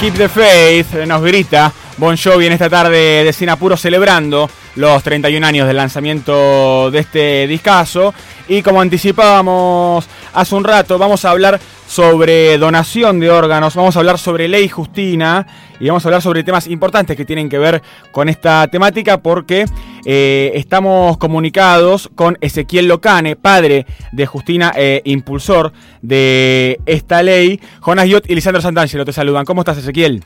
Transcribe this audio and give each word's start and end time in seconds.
Keep 0.00 0.14
the 0.14 0.28
Faith 0.28 0.94
nos 1.06 1.22
grita 1.22 1.72
Bon 1.96 2.14
Jovi 2.16 2.46
en 2.46 2.52
esta 2.52 2.68
tarde 2.68 3.24
de 3.24 3.32
Sinapuro 3.32 3.78
celebrando 3.78 4.50
los 4.74 5.02
31 5.02 5.46
años 5.46 5.66
del 5.66 5.78
lanzamiento 5.78 6.90
de 6.90 6.98
este 6.98 7.46
discazo. 7.46 8.12
Y 8.48 8.62
como 8.62 8.80
anticipábamos 8.80 10.08
hace 10.32 10.54
un 10.54 10.62
rato, 10.62 10.98
vamos 10.98 11.24
a 11.24 11.30
hablar 11.30 11.58
sobre 11.88 12.58
donación 12.58 13.18
de 13.18 13.30
órganos, 13.30 13.74
vamos 13.74 13.96
a 13.96 13.98
hablar 13.98 14.18
sobre 14.18 14.46
ley 14.46 14.68
Justina 14.68 15.46
y 15.80 15.88
vamos 15.88 16.04
a 16.04 16.08
hablar 16.08 16.22
sobre 16.22 16.44
temas 16.44 16.68
importantes 16.68 17.16
que 17.16 17.24
tienen 17.24 17.48
que 17.48 17.58
ver 17.58 17.82
con 18.12 18.28
esta 18.28 18.68
temática 18.68 19.18
porque 19.18 19.64
eh, 20.04 20.52
estamos 20.54 21.18
comunicados 21.18 22.08
con 22.14 22.38
Ezequiel 22.40 22.86
Locane, 22.86 23.34
padre 23.34 23.84
de 24.12 24.26
Justina, 24.26 24.72
e 24.76 25.02
impulsor 25.04 25.72
de 26.02 26.80
esta 26.86 27.24
ley. 27.24 27.60
Jonas 27.80 28.08
Yot 28.08 28.30
y 28.30 28.34
Lisandro 28.36 28.62
Santangelo 28.62 29.04
te 29.04 29.12
saludan. 29.12 29.44
¿Cómo 29.44 29.62
estás, 29.62 29.78
Ezequiel? 29.78 30.22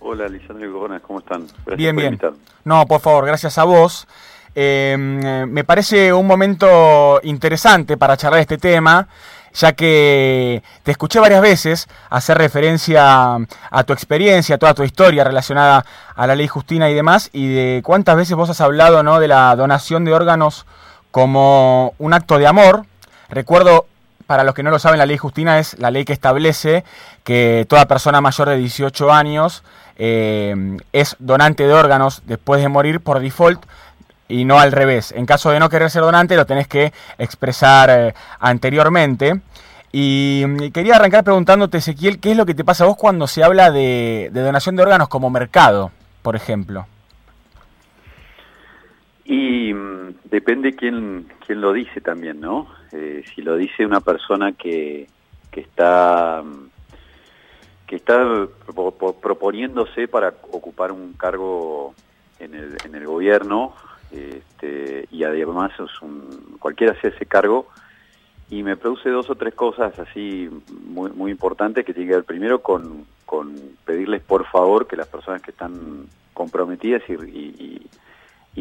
Hola, 0.00 0.28
Lisandro 0.28 0.66
y 0.66 0.72
Jonas, 0.72 1.02
¿cómo 1.02 1.18
están? 1.18 1.46
bien, 1.76 1.94
bien. 1.94 2.18
No, 2.64 2.86
por 2.86 3.00
favor, 3.00 3.26
gracias 3.26 3.58
a 3.58 3.64
vos. 3.64 4.06
Eh, 4.54 4.96
me 4.98 5.64
parece 5.64 6.12
un 6.12 6.26
momento 6.26 7.20
interesante 7.22 7.96
para 7.96 8.16
charlar 8.16 8.40
este 8.40 8.58
tema 8.58 9.08
ya 9.54 9.72
que 9.72 10.62
te 10.82 10.90
escuché 10.90 11.20
varias 11.20 11.40
veces 11.40 11.88
hacer 12.10 12.36
referencia 12.36 13.36
a 13.36 13.84
tu 13.84 13.92
experiencia, 13.92 14.56
a 14.56 14.58
toda 14.58 14.74
tu 14.74 14.82
historia 14.82 15.24
relacionada 15.24 15.84
a 16.14 16.26
la 16.26 16.34
ley 16.34 16.48
Justina 16.48 16.90
y 16.90 16.94
demás, 16.94 17.30
y 17.32 17.54
de 17.54 17.82
cuántas 17.84 18.16
veces 18.16 18.36
vos 18.36 18.50
has 18.50 18.60
hablado 18.60 19.02
¿no? 19.02 19.20
de 19.20 19.28
la 19.28 19.54
donación 19.56 20.04
de 20.04 20.12
órganos 20.12 20.66
como 21.12 21.94
un 21.98 22.12
acto 22.12 22.38
de 22.38 22.48
amor. 22.48 22.84
Recuerdo, 23.28 23.86
para 24.26 24.42
los 24.42 24.54
que 24.54 24.64
no 24.64 24.70
lo 24.70 24.80
saben, 24.80 24.98
la 24.98 25.06
ley 25.06 25.18
Justina 25.18 25.60
es 25.60 25.78
la 25.78 25.92
ley 25.92 26.04
que 26.04 26.12
establece 26.12 26.84
que 27.22 27.64
toda 27.68 27.86
persona 27.86 28.20
mayor 28.20 28.48
de 28.48 28.56
18 28.56 29.12
años 29.12 29.62
eh, 29.96 30.78
es 30.92 31.14
donante 31.20 31.64
de 31.64 31.72
órganos 31.72 32.22
después 32.26 32.60
de 32.60 32.68
morir 32.68 33.00
por 33.00 33.20
default 33.20 33.64
y 34.28 34.44
no 34.44 34.58
al 34.58 34.72
revés. 34.72 35.12
En 35.12 35.26
caso 35.26 35.50
de 35.50 35.60
no 35.60 35.68
querer 35.68 35.90
ser 35.90 36.02
donante, 36.02 36.36
lo 36.36 36.46
tenés 36.46 36.68
que 36.68 36.92
expresar 37.18 37.90
eh, 37.90 38.14
anteriormente. 38.40 39.40
Y, 39.92 40.70
quería 40.72 40.96
arrancar 40.96 41.24
preguntándote, 41.24 41.78
Ezequiel, 41.78 42.18
¿qué 42.18 42.32
es 42.32 42.36
lo 42.36 42.46
que 42.46 42.54
te 42.54 42.64
pasa 42.64 42.84
a 42.84 42.88
vos 42.88 42.96
cuando 42.96 43.26
se 43.26 43.44
habla 43.44 43.70
de, 43.70 44.30
donación 44.32 44.76
de 44.76 44.82
órganos 44.82 45.08
como 45.08 45.30
mercado, 45.30 45.92
por 46.22 46.34
ejemplo? 46.34 46.86
Y 49.24 49.72
mm, 49.72 50.14
depende 50.24 50.74
quién, 50.74 51.28
quién 51.46 51.60
lo 51.60 51.72
dice 51.72 52.00
también, 52.00 52.40
¿no? 52.40 52.66
Eh, 52.92 53.22
si 53.34 53.42
lo 53.42 53.56
dice 53.56 53.86
una 53.86 54.00
persona 54.00 54.52
que, 54.52 55.06
que 55.50 55.60
está 55.60 56.42
mm, 56.44 56.70
que 57.86 57.96
está 57.96 58.48
proponiéndose 59.22 60.08
para 60.08 60.34
ocupar 60.50 60.90
un 60.90 61.12
cargo 61.12 61.94
en 62.38 62.54
el, 62.54 62.76
en 62.84 62.94
el 62.94 63.06
gobierno 63.06 63.74
este, 64.14 65.08
y 65.10 65.24
además 65.24 65.72
es 65.78 66.02
un, 66.02 66.56
cualquiera 66.58 66.92
hace 66.92 67.08
ese 67.08 67.26
cargo 67.26 67.66
y 68.50 68.62
me 68.62 68.76
produce 68.76 69.10
dos 69.10 69.28
o 69.30 69.34
tres 69.34 69.54
cosas 69.54 69.98
así 69.98 70.48
muy, 70.86 71.10
muy 71.10 71.30
importantes 71.30 71.84
que 71.84 71.94
tiene 71.94 72.10
que 72.10 72.16
ver 72.16 72.24
primero 72.24 72.60
con, 72.62 73.06
con 73.24 73.56
pedirles 73.84 74.22
por 74.22 74.46
favor 74.46 74.86
que 74.86 74.96
las 74.96 75.08
personas 75.08 75.42
que 75.42 75.50
están 75.50 76.06
comprometidas 76.32 77.02
y, 77.08 77.88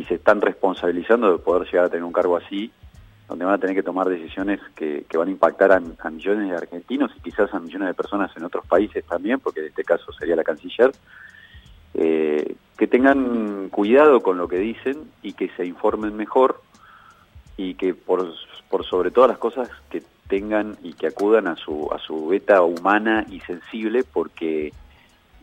se 0.08 0.16
están 0.16 0.42
responsabilizando 0.42 1.32
de 1.32 1.38
poder 1.38 1.66
llegar 1.66 1.86
a 1.86 1.90
tener 1.90 2.04
un 2.04 2.12
cargo 2.12 2.36
así, 2.36 2.72
donde 3.30 3.46
van 3.46 3.54
a 3.54 3.58
tener 3.58 3.76
que 3.76 3.84
tomar 3.84 4.10
decisiones 4.10 4.60
que, 4.76 5.06
van 5.16 5.30
a 5.30 5.32
impactar 5.32 5.72
a, 5.72 5.80
millones 6.10 6.50
de 6.50 6.58
argentinos 6.58 7.12
y 7.16 7.22
quizás 7.22 7.54
a 7.54 7.60
millones 7.60 7.88
de 7.88 7.94
personas 7.94 8.36
en 8.36 8.44
otros 8.44 8.66
países 8.66 9.06
también, 9.06 9.40
porque 9.40 9.62
en 9.62 9.68
este 9.68 9.84
caso 9.84 10.12
sería 10.12 10.36
la 10.36 10.44
canciller, 10.44 10.92
eh, 11.94 12.56
que 12.78 12.88
tengan 12.88 13.70
cuidado 13.70 14.22
con 14.22 14.38
lo 14.38 14.48
que 14.48 14.58
dicen 14.58 15.12
y 15.22 15.34
que 15.34 15.50
se 15.50 15.66
informen 15.66 16.16
mejor 16.16 16.62
y 17.58 17.76
que 17.76 17.94
por, 17.94 18.34
por 18.70 18.86
sobre 18.86 19.12
todas 19.12 19.30
las 19.30 19.38
cosas 19.38 19.70
que 19.90 20.04
tengan 20.28 20.78
y 20.84 20.94
que 20.94 21.08
acudan 21.08 21.48
a 21.48 21.56
su, 21.56 21.90
a 21.92 22.00
su 22.00 22.28
beta 22.28 22.62
humana 22.64 23.26
y 23.30 23.40
sensible 23.42 24.04
porque 24.04 24.74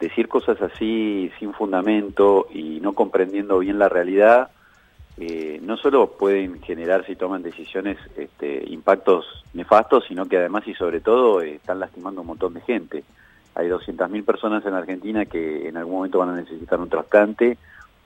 decir 0.01 0.29
cosas 0.29 0.61
así 0.63 1.31
sin 1.39 1.53
fundamento 1.53 2.47
y 2.53 2.81
no 2.81 2.95
comprendiendo 2.95 3.59
bien 3.59 3.79
la 3.79 3.89
realidad 3.89 4.51
eh, 5.21 5.61
no 5.63 5.77
solo 5.77 6.13
pueden 6.13 6.63
generar 6.63 7.05
si 7.05 7.15
toman 7.15 7.43
decisiones 7.43 7.99
este, 8.17 8.65
impactos 8.69 9.45
nefastos, 9.53 10.05
sino 10.09 10.25
que 10.25 10.39
además 10.39 10.67
y 10.67 10.73
sobre 10.73 11.01
todo 11.01 11.43
están 11.43 11.79
lastimando 11.79 12.21
a 12.21 12.23
un 12.23 12.29
montón 12.29 12.55
de 12.55 12.63
gente. 12.63 13.05
Hay 13.55 13.69
200.000 13.69 14.25
personas 14.25 14.65
en 14.65 14.75
Argentina 14.75 15.25
que 15.25 15.69
en 15.69 15.77
algún 15.77 15.97
momento 15.97 16.19
van 16.19 16.31
a 16.31 16.37
necesitar 16.37 16.81
un 16.81 16.89
trasplante. 16.89 17.59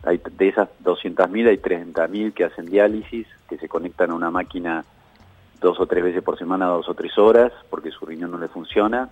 De 0.02 0.48
esas 0.48 0.68
200.000 0.82 1.48
hay 1.48 1.58
30.000 1.58 2.32
que 2.32 2.44
hacen 2.44 2.66
diálisis, 2.66 3.26
que 3.48 3.56
se 3.58 3.68
conectan 3.68 4.10
a 4.10 4.14
una 4.14 4.30
máquina 4.30 4.84
dos 5.60 5.80
o 5.80 5.86
tres 5.86 6.04
veces 6.04 6.22
por 6.22 6.38
semana, 6.38 6.66
dos 6.66 6.88
o 6.88 6.94
tres 6.94 7.16
horas, 7.18 7.52
porque 7.70 7.90
su 7.90 8.04
riñón 8.04 8.30
no 8.30 8.38
le 8.38 8.48
funciona. 8.48 9.10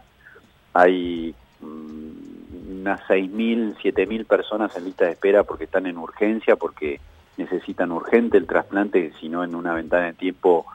Hay 0.74 1.34
mm, 1.60 2.80
unas 2.80 3.00
6.000, 3.08 3.76
7.000 3.76 4.26
personas 4.26 4.76
en 4.76 4.84
lista 4.84 5.04
de 5.06 5.12
espera 5.12 5.44
porque 5.44 5.64
están 5.64 5.86
en 5.86 5.98
urgencia, 5.98 6.56
porque 6.56 7.00
necesitan 7.36 7.92
urgente 7.92 8.36
el 8.36 8.46
trasplante, 8.46 9.12
sino 9.20 9.44
en 9.44 9.54
una 9.54 9.72
ventana 9.72 10.06
de 10.06 10.12
tiempo 10.14 10.66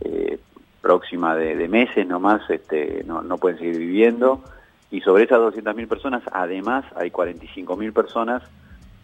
eh, 0.00 0.38
próxima 0.80 1.36
de, 1.36 1.68
meses 1.68 2.06
nomás, 2.06 2.48
este, 2.48 3.04
no, 3.06 3.22
no 3.22 3.38
pueden 3.38 3.58
seguir 3.58 3.78
viviendo 3.78 4.42
y 4.90 5.00
sobre 5.02 5.24
esas 5.24 5.38
200.000 5.38 5.86
personas, 5.86 6.22
además, 6.32 6.84
hay 6.96 7.10
45.000 7.10 7.92
personas 7.92 8.42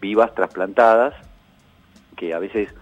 vivas 0.01 0.35
trasplantadas, 0.35 1.15
que 2.17 2.35
a 2.35 2.39
veces 2.39 2.75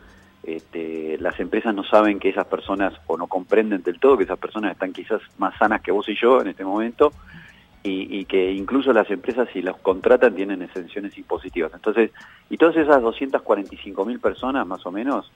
este, 0.42 1.19
las 1.19 1.38
empresas 1.38 1.75
no 1.75 1.84
saben 1.84 2.19
que 2.19 2.31
esas 2.31 2.47
personas, 2.47 2.94
o 3.06 3.16
no 3.16 3.26
comprenden 3.26 3.82
del 3.82 4.00
todo 4.00 4.16
que 4.16 4.25
esas 4.25 4.38
personas 4.38 4.72
están 4.72 4.92
quizás 4.92 5.20
más 5.38 5.56
sanas 5.59 5.82
que 5.82 5.92
vos 5.92 6.09
y 6.09 6.16
yo 6.16 6.41
en 6.41 6.48
este 6.48 6.65
momento, 6.65 7.12
y, 7.87 8.25
que 8.25 8.50
incluso 8.53 8.94
las 8.94 9.10
empresas 9.10 9.47
si 9.53 9.60
los 9.60 9.76
contratan 9.76 10.34
tienen 10.34 10.62
exenciones 10.62 11.19
impositivas. 11.19 11.71
Entonces, 11.75 12.12
y 12.48 12.56
todas 12.56 12.76
esas 12.76 13.03
245.000 13.03 14.21
personas 14.21 14.66
más 14.66 14.86
o 14.86 14.91
menos, 14.91 15.31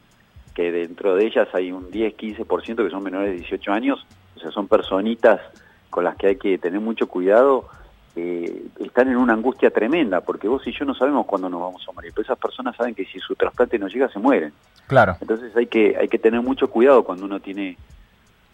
que 0.54 0.72
dentro 0.72 1.14
de 1.14 1.26
ellas 1.26 1.46
hay 1.52 1.72
un 1.72 1.90
10-15% 1.90 2.84
que 2.84 2.90
son 2.90 3.02
menores 3.02 3.32
de 3.32 3.36
18 3.36 3.70
años, 3.70 4.06
o 4.34 4.40
sea, 4.40 4.50
son 4.50 4.66
personitas 4.66 5.42
con 5.90 6.04
las 6.04 6.16
que 6.16 6.28
hay 6.28 6.36
que 6.36 6.58
tener 6.58 6.80
mucho 6.80 7.08
cuidado, 7.08 7.68
eh, 8.16 8.64
están 8.80 9.08
en 9.08 9.16
una 9.16 9.34
angustia 9.34 9.70
tremenda, 9.70 10.20
porque 10.20 10.48
vos 10.48 10.66
y 10.66 10.72
yo 10.72 10.84
no 10.84 10.94
sabemos 10.94 11.26
cuándo 11.26 11.48
nos 11.48 11.60
vamos 11.60 11.86
a 11.88 11.92
morir, 11.92 12.12
pero 12.14 12.24
esas 12.24 12.38
personas 12.38 12.76
saben 12.76 12.94
que 12.94 13.04
si 13.04 13.18
su 13.20 13.36
trasplante 13.36 13.78
no 13.78 13.88
llega, 13.88 14.08
se 14.08 14.18
mueren. 14.18 14.52
Claro. 14.86 15.16
Entonces 15.20 15.54
hay 15.56 15.66
que, 15.66 15.96
hay 15.96 16.08
que 16.08 16.18
tener 16.18 16.40
mucho 16.40 16.68
cuidado 16.68 17.04
cuando 17.04 17.26
uno 17.26 17.40
tiene 17.40 17.76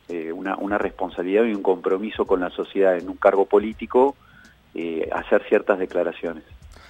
eh, 0.08 0.32
una, 0.32 0.56
una 0.56 0.76
responsabilidad 0.76 1.44
y 1.44 1.54
un 1.54 1.62
compromiso 1.62 2.26
con 2.26 2.40
la 2.40 2.50
sociedad 2.50 2.98
en 2.98 3.08
un 3.08 3.16
cargo 3.16 3.46
político, 3.46 4.16
eh, 4.74 5.08
hacer 5.12 5.42
ciertas 5.48 5.78
declaraciones. 5.78 6.44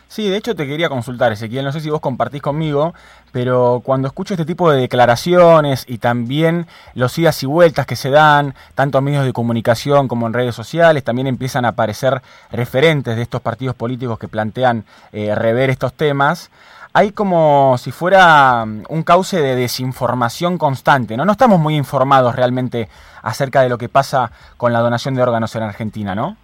Sí, 0.09 0.29
de 0.29 0.37
hecho 0.37 0.55
te 0.55 0.67
quería 0.67 0.89
consultar, 0.89 1.33
Ezequiel, 1.33 1.65
no 1.65 1.73
sé 1.73 1.81
si 1.81 1.91
vos 1.91 2.01
compartís 2.01 2.41
conmigo, 2.41 2.95
pero 3.33 3.83
cuando 3.85 4.07
escucho 4.07 4.35
este 4.35 4.45
tipo 4.45 4.71
de 4.71 4.81
declaraciones 4.81 5.85
y 5.89 5.99
también 5.99 6.67
los 6.95 7.19
idas 7.19 7.43
y 7.43 7.47
vueltas 7.47 7.87
que 7.87 7.97
se 7.97 8.11
dan, 8.11 8.55
tanto 8.77 8.99
en 8.99 9.05
medios 9.05 9.25
de 9.25 9.33
comunicación 9.33 10.07
como 10.07 10.27
en 10.27 10.33
redes 10.33 10.55
sociales, 10.55 11.03
también 11.03 11.27
empiezan 11.27 11.65
a 11.65 11.69
aparecer 11.69 12.23
referentes 12.53 13.17
de 13.17 13.23
estos 13.23 13.41
partidos 13.41 13.75
políticos 13.75 14.19
que 14.19 14.29
plantean 14.29 14.85
eh, 15.13 15.35
rever 15.35 15.71
estos 15.71 15.93
temas, 15.95 16.51
hay 16.97 17.11
como 17.11 17.77
si 17.77 17.91
fuera 17.91 18.65
mm, 18.65 18.85
un 18.89 19.03
cauce 19.03 19.41
de 19.43 19.57
desinformación 19.57 20.59
constante, 20.59 21.17
¿no? 21.17 21.25
No 21.25 21.33
estamos 21.33 21.59
muy 21.59 21.77
informados 21.77 22.37
realmente 22.37 22.89
acerca 23.21 23.63
de 23.63 23.69
lo 23.69 23.79
que 23.79 23.89
pasa 23.89 24.31
con 24.57 24.73
la 24.73 24.79
donación 24.79 25.17
de 25.17 25.23
órganos 25.23 25.55
en 25.57 25.65
Argentina, 25.65 26.15
¿no? 26.15 26.37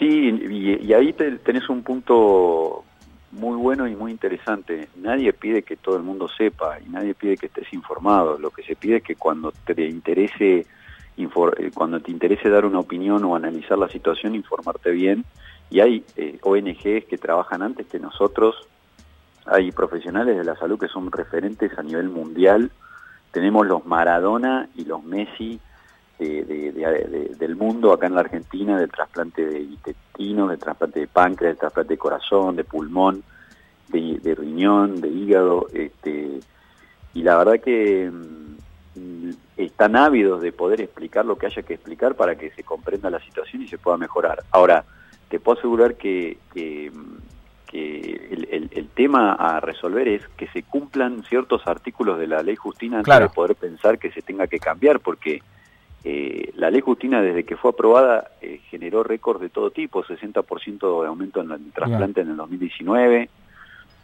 Sí, 0.00 0.30
y, 0.80 0.92
ahí 0.94 1.12
tenés 1.12 1.68
un 1.68 1.82
punto 1.82 2.84
muy 3.32 3.56
bueno 3.56 3.86
y 3.86 3.94
muy 3.94 4.10
interesante. 4.10 4.88
Nadie 4.96 5.34
pide 5.34 5.62
que 5.62 5.76
todo 5.76 5.96
el 5.96 6.02
mundo 6.02 6.26
sepa 6.26 6.80
y 6.80 6.88
nadie 6.88 7.14
pide 7.14 7.36
que 7.36 7.46
estés 7.46 7.70
informado. 7.74 8.38
Lo 8.38 8.50
que 8.50 8.62
se 8.62 8.76
pide 8.76 8.96
es 8.96 9.02
que 9.02 9.14
cuando 9.14 9.52
te 9.52 9.86
interese 9.86 10.66
eh, 11.18 11.70
cuando 11.74 12.00
te 12.00 12.10
interese 12.10 12.48
dar 12.48 12.64
una 12.64 12.78
opinión 12.78 13.22
o 13.24 13.36
analizar 13.36 13.76
la 13.76 13.90
situación, 13.90 14.34
informarte 14.34 14.90
bien. 14.90 15.26
Y 15.68 15.80
hay 15.80 16.04
eh, 16.16 16.38
ONGs 16.42 17.04
que 17.04 17.18
trabajan 17.20 17.62
antes 17.62 17.86
que 17.86 17.98
nosotros, 17.98 18.56
hay 19.44 19.70
profesionales 19.70 20.36
de 20.36 20.44
la 20.44 20.56
salud 20.56 20.78
que 20.78 20.88
son 20.88 21.12
referentes 21.12 21.78
a 21.78 21.82
nivel 21.82 22.08
mundial. 22.08 22.70
Tenemos 23.32 23.66
los 23.66 23.84
Maradona 23.84 24.68
y 24.74 24.86
los 24.86 25.04
Messi 25.04 25.60
del 26.26 27.56
mundo 27.56 27.92
acá 27.92 28.06
en 28.06 28.14
la 28.14 28.20
Argentina, 28.20 28.78
del 28.78 28.90
trasplante 28.90 29.44
de 29.44 29.60
intestino, 29.60 30.48
del 30.48 30.58
trasplante 30.58 31.00
de 31.00 31.06
páncreas, 31.06 31.52
del 31.52 31.58
trasplante 31.58 31.94
de 31.94 31.98
corazón, 31.98 32.56
de 32.56 32.64
pulmón, 32.64 33.22
de, 33.88 34.34
riñón, 34.34 35.00
de 35.00 35.08
hígado, 35.08 35.66
este, 35.72 36.40
y 37.14 37.22
la 37.22 37.36
verdad 37.38 37.60
que 37.60 38.10
mm, 38.10 39.30
están 39.56 39.96
ávidos 39.96 40.40
de 40.42 40.52
poder 40.52 40.80
explicar 40.80 41.24
lo 41.24 41.36
que 41.36 41.46
haya 41.46 41.62
que 41.62 41.74
explicar 41.74 42.14
para 42.14 42.36
que 42.36 42.50
se 42.50 42.62
comprenda 42.62 43.10
la 43.10 43.20
situación 43.20 43.62
y 43.62 43.68
se 43.68 43.78
pueda 43.78 43.96
mejorar. 43.96 44.44
Ahora, 44.50 44.84
te 45.28 45.40
puedo 45.40 45.58
asegurar 45.58 45.94
que, 45.96 46.38
que, 46.52 46.90
el, 47.72 48.88
tema 48.94 49.32
a 49.32 49.60
resolver 49.60 50.08
es 50.08 50.26
que 50.36 50.46
se 50.48 50.62
cumplan 50.64 51.22
ciertos 51.24 51.66
artículos 51.66 52.18
de 52.18 52.26
la 52.26 52.42
ley 52.42 52.56
Justina 52.56 52.98
antes 52.98 53.18
de 53.18 53.28
poder 53.30 53.54
pensar 53.54 53.98
que 53.98 54.10
se 54.10 54.20
tenga 54.20 54.46
que 54.46 54.58
cambiar, 54.58 55.00
porque 55.00 55.40
eh, 56.02 56.52
la 56.56 56.70
ley 56.70 56.80
Justina 56.80 57.20
desde 57.20 57.44
que 57.44 57.56
fue 57.56 57.70
aprobada 57.70 58.30
eh, 58.40 58.60
generó 58.70 59.02
récords 59.02 59.40
de 59.40 59.50
todo 59.50 59.70
tipo, 59.70 60.02
60% 60.02 61.02
de 61.02 61.08
aumento 61.08 61.42
en 61.42 61.50
el 61.50 61.72
trasplante 61.72 62.22
en 62.22 62.30
el 62.30 62.36
2019. 62.36 63.28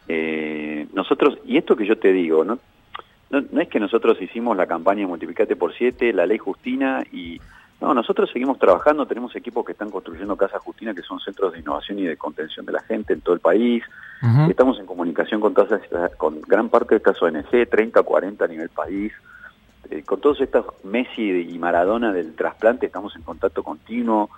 Eh, 0.08 0.86
nosotros, 0.92 1.38
y 1.44 1.56
esto 1.56 1.74
que 1.74 1.86
yo 1.86 1.98
te 1.98 2.12
digo, 2.12 2.44
¿no? 2.44 2.58
No, 3.30 3.60
es 3.60 3.68
que 3.68 3.80
nosotros 3.80 4.20
hicimos 4.20 4.56
la 4.56 4.66
campaña 4.66 5.06
Multiplicate 5.06 5.56
por 5.56 5.74
7, 5.74 6.12
la 6.12 6.26
ley 6.26 6.38
Justina 6.38 7.02
y... 7.12 7.40
No, 7.78 7.92
nosotros 7.92 8.30
seguimos 8.32 8.58
trabajando, 8.58 9.04
tenemos 9.04 9.36
equipos 9.36 9.62
que 9.62 9.72
están 9.72 9.90
construyendo 9.90 10.34
Casa 10.34 10.58
Justina, 10.58 10.94
que 10.94 11.02
son 11.02 11.20
centros 11.20 11.52
de 11.52 11.58
innovación 11.58 11.98
y 11.98 12.04
de 12.04 12.16
contención 12.16 12.64
de 12.64 12.72
la 12.72 12.80
gente 12.80 13.12
en 13.12 13.20
todo 13.20 13.34
el 13.34 13.40
país. 13.40 13.84
Estamos 14.48 14.80
en 14.80 14.86
comunicación 14.86 15.42
con, 15.42 15.52
todas, 15.52 15.82
con 16.16 16.40
gran 16.40 16.70
parte 16.70 16.94
de 16.94 16.96
estas 16.96 17.20
ONG, 17.20 17.68
30, 17.68 18.02
40 18.02 18.42
a 18.42 18.48
nivel 18.48 18.70
país. 18.70 19.12
Eh, 19.90 20.02
con 20.02 20.20
todos 20.20 20.40
estos 20.40 20.66
Messi 20.84 21.30
y 21.30 21.58
Maradona 21.58 22.12
del 22.12 22.34
trasplante 22.34 22.86
estamos 22.86 23.14
en 23.16 23.22
contacto 23.22 23.62
continuo. 23.62 24.30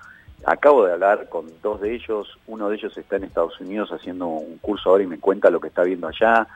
Acabo 0.44 0.84
de 0.84 0.92
hablar 0.92 1.28
con 1.28 1.46
dos 1.62 1.80
de 1.80 1.94
ellos, 1.94 2.38
uno 2.46 2.68
de 2.68 2.76
ellos 2.76 2.96
está 2.96 3.16
en 3.16 3.24
Estados 3.24 3.60
Unidos 3.60 3.90
haciendo 3.90 4.26
un 4.26 4.58
curso 4.58 4.90
ahora 4.90 5.04
y 5.04 5.06
me 5.08 5.18
cuenta 5.18 5.50
lo 5.50 5.60
que 5.60 5.68
está 5.68 5.82
viendo 5.82 6.06
allá 6.06 6.46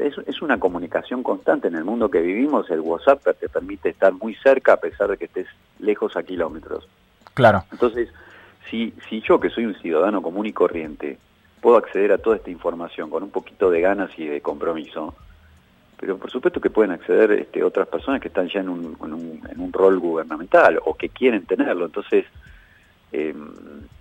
es, 0.00 0.42
una 0.42 0.58
comunicación 0.58 1.22
constante 1.22 1.68
en 1.68 1.76
el 1.76 1.84
mundo 1.84 2.10
que 2.10 2.20
vivimos. 2.20 2.70
El 2.70 2.80
WhatsApp 2.80 3.22
te 3.38 3.48
permite 3.48 3.90
estar 3.90 4.12
muy 4.12 4.34
cerca 4.36 4.74
a 4.74 4.76
pesar 4.78 5.08
de 5.08 5.16
que 5.16 5.26
estés 5.26 5.46
lejos 5.78 6.16
a 6.16 6.22
kilómetros. 6.22 6.88
Claro. 7.34 7.64
Entonces, 7.70 8.08
si, 8.70 8.94
si 9.08 9.20
yo, 9.20 9.40
que 9.40 9.50
soy 9.50 9.66
un 9.66 9.74
ciudadano 9.74 10.22
común 10.22 10.46
y 10.46 10.52
corriente, 10.52 11.18
puedo 11.60 11.76
acceder 11.76 12.12
a 12.12 12.18
toda 12.18 12.36
esta 12.36 12.50
información 12.50 13.10
con 13.10 13.22
un 13.22 13.30
poquito 13.30 13.70
de 13.70 13.80
ganas 13.80 14.10
y 14.18 14.26
de 14.26 14.40
compromiso, 14.40 15.14
pero 16.00 16.16
por 16.16 16.30
supuesto 16.30 16.62
que 16.62 16.70
pueden 16.70 16.92
acceder 16.92 17.30
este, 17.32 17.62
otras 17.62 17.86
personas 17.86 18.22
que 18.22 18.28
están 18.28 18.48
ya 18.48 18.60
en 18.60 18.70
un, 18.70 18.96
en 19.50 19.60
un, 19.60 19.72
rol 19.72 19.98
gubernamental 19.98 20.80
o 20.82 20.94
que 20.94 21.10
quieren 21.10 21.44
tenerlo. 21.44 21.84
Entonces, 21.84 22.24
eh, 23.12 23.34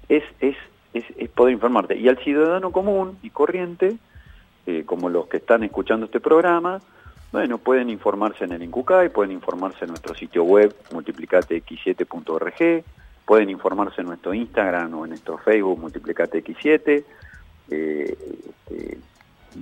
es, 0.07 0.23
es, 0.39 0.55
es, 0.93 1.03
es 1.17 1.29
poder 1.29 1.53
informarte. 1.53 1.97
Y 1.97 2.07
al 2.07 2.17
ciudadano 2.19 2.71
común 2.71 3.17
y 3.21 3.31
corriente, 3.31 3.97
eh, 4.65 4.83
como 4.85 5.09
los 5.09 5.27
que 5.27 5.37
están 5.37 5.65
escuchando 5.65 6.05
este 6.05 6.21
programa, 6.21 6.79
bueno, 7.33 7.57
pueden 7.57 7.89
informarse 7.89 8.45
en 8.45 8.53
el 8.53 8.63
INCUCAI, 8.63 9.09
pueden 9.09 9.33
informarse 9.33 9.83
en 9.83 9.89
nuestro 9.89 10.15
sitio 10.15 10.45
web 10.45 10.73
multiplicatex7.org, 10.91 12.83
pueden 13.25 13.49
informarse 13.49 13.99
en 13.99 14.07
nuestro 14.07 14.33
Instagram 14.33 14.93
o 14.93 15.03
en 15.03 15.09
nuestro 15.09 15.37
Facebook 15.37 15.81
multiplicatex7, 15.81 17.03
eh, 17.71 18.17
este, 18.69 18.97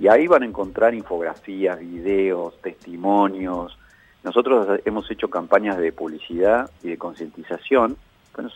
y 0.00 0.08
ahí 0.08 0.26
van 0.26 0.42
a 0.42 0.46
encontrar 0.46 0.94
infografías, 0.94 1.78
videos, 1.78 2.60
testimonios. 2.60 3.78
Nosotros 4.24 4.80
hemos 4.84 5.10
hecho 5.10 5.30
campañas 5.30 5.78
de 5.78 5.92
publicidad 5.92 6.70
y 6.82 6.88
de 6.88 6.98
concientización, 6.98 7.96
bueno, 8.34 8.50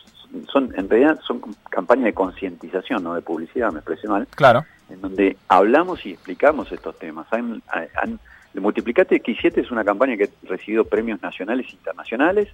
son, 0.51 0.73
en 0.75 0.89
realidad 0.89 1.19
son 1.25 1.41
campañas 1.69 2.05
de 2.05 2.13
concientización, 2.13 3.03
no 3.03 3.15
de 3.15 3.21
publicidad, 3.21 3.71
me 3.71 3.79
expresé 3.79 4.07
mal. 4.07 4.27
Claro 4.35 4.65
en 4.89 5.01
donde 5.01 5.37
hablamos 5.47 6.05
y 6.05 6.11
explicamos 6.11 6.71
estos 6.71 6.97
temas. 6.99 7.27
Han, 7.31 7.61
el 8.53 8.61
Multiplicate 8.61 9.21
X7 9.21 9.57
es 9.57 9.71
una 9.71 9.83
campaña 9.83 10.15
que 10.15 10.25
ha 10.25 10.47
recibido 10.47 10.85
premios 10.85 11.21
nacionales 11.21 11.67
e 11.69 11.71
internacionales 11.71 12.49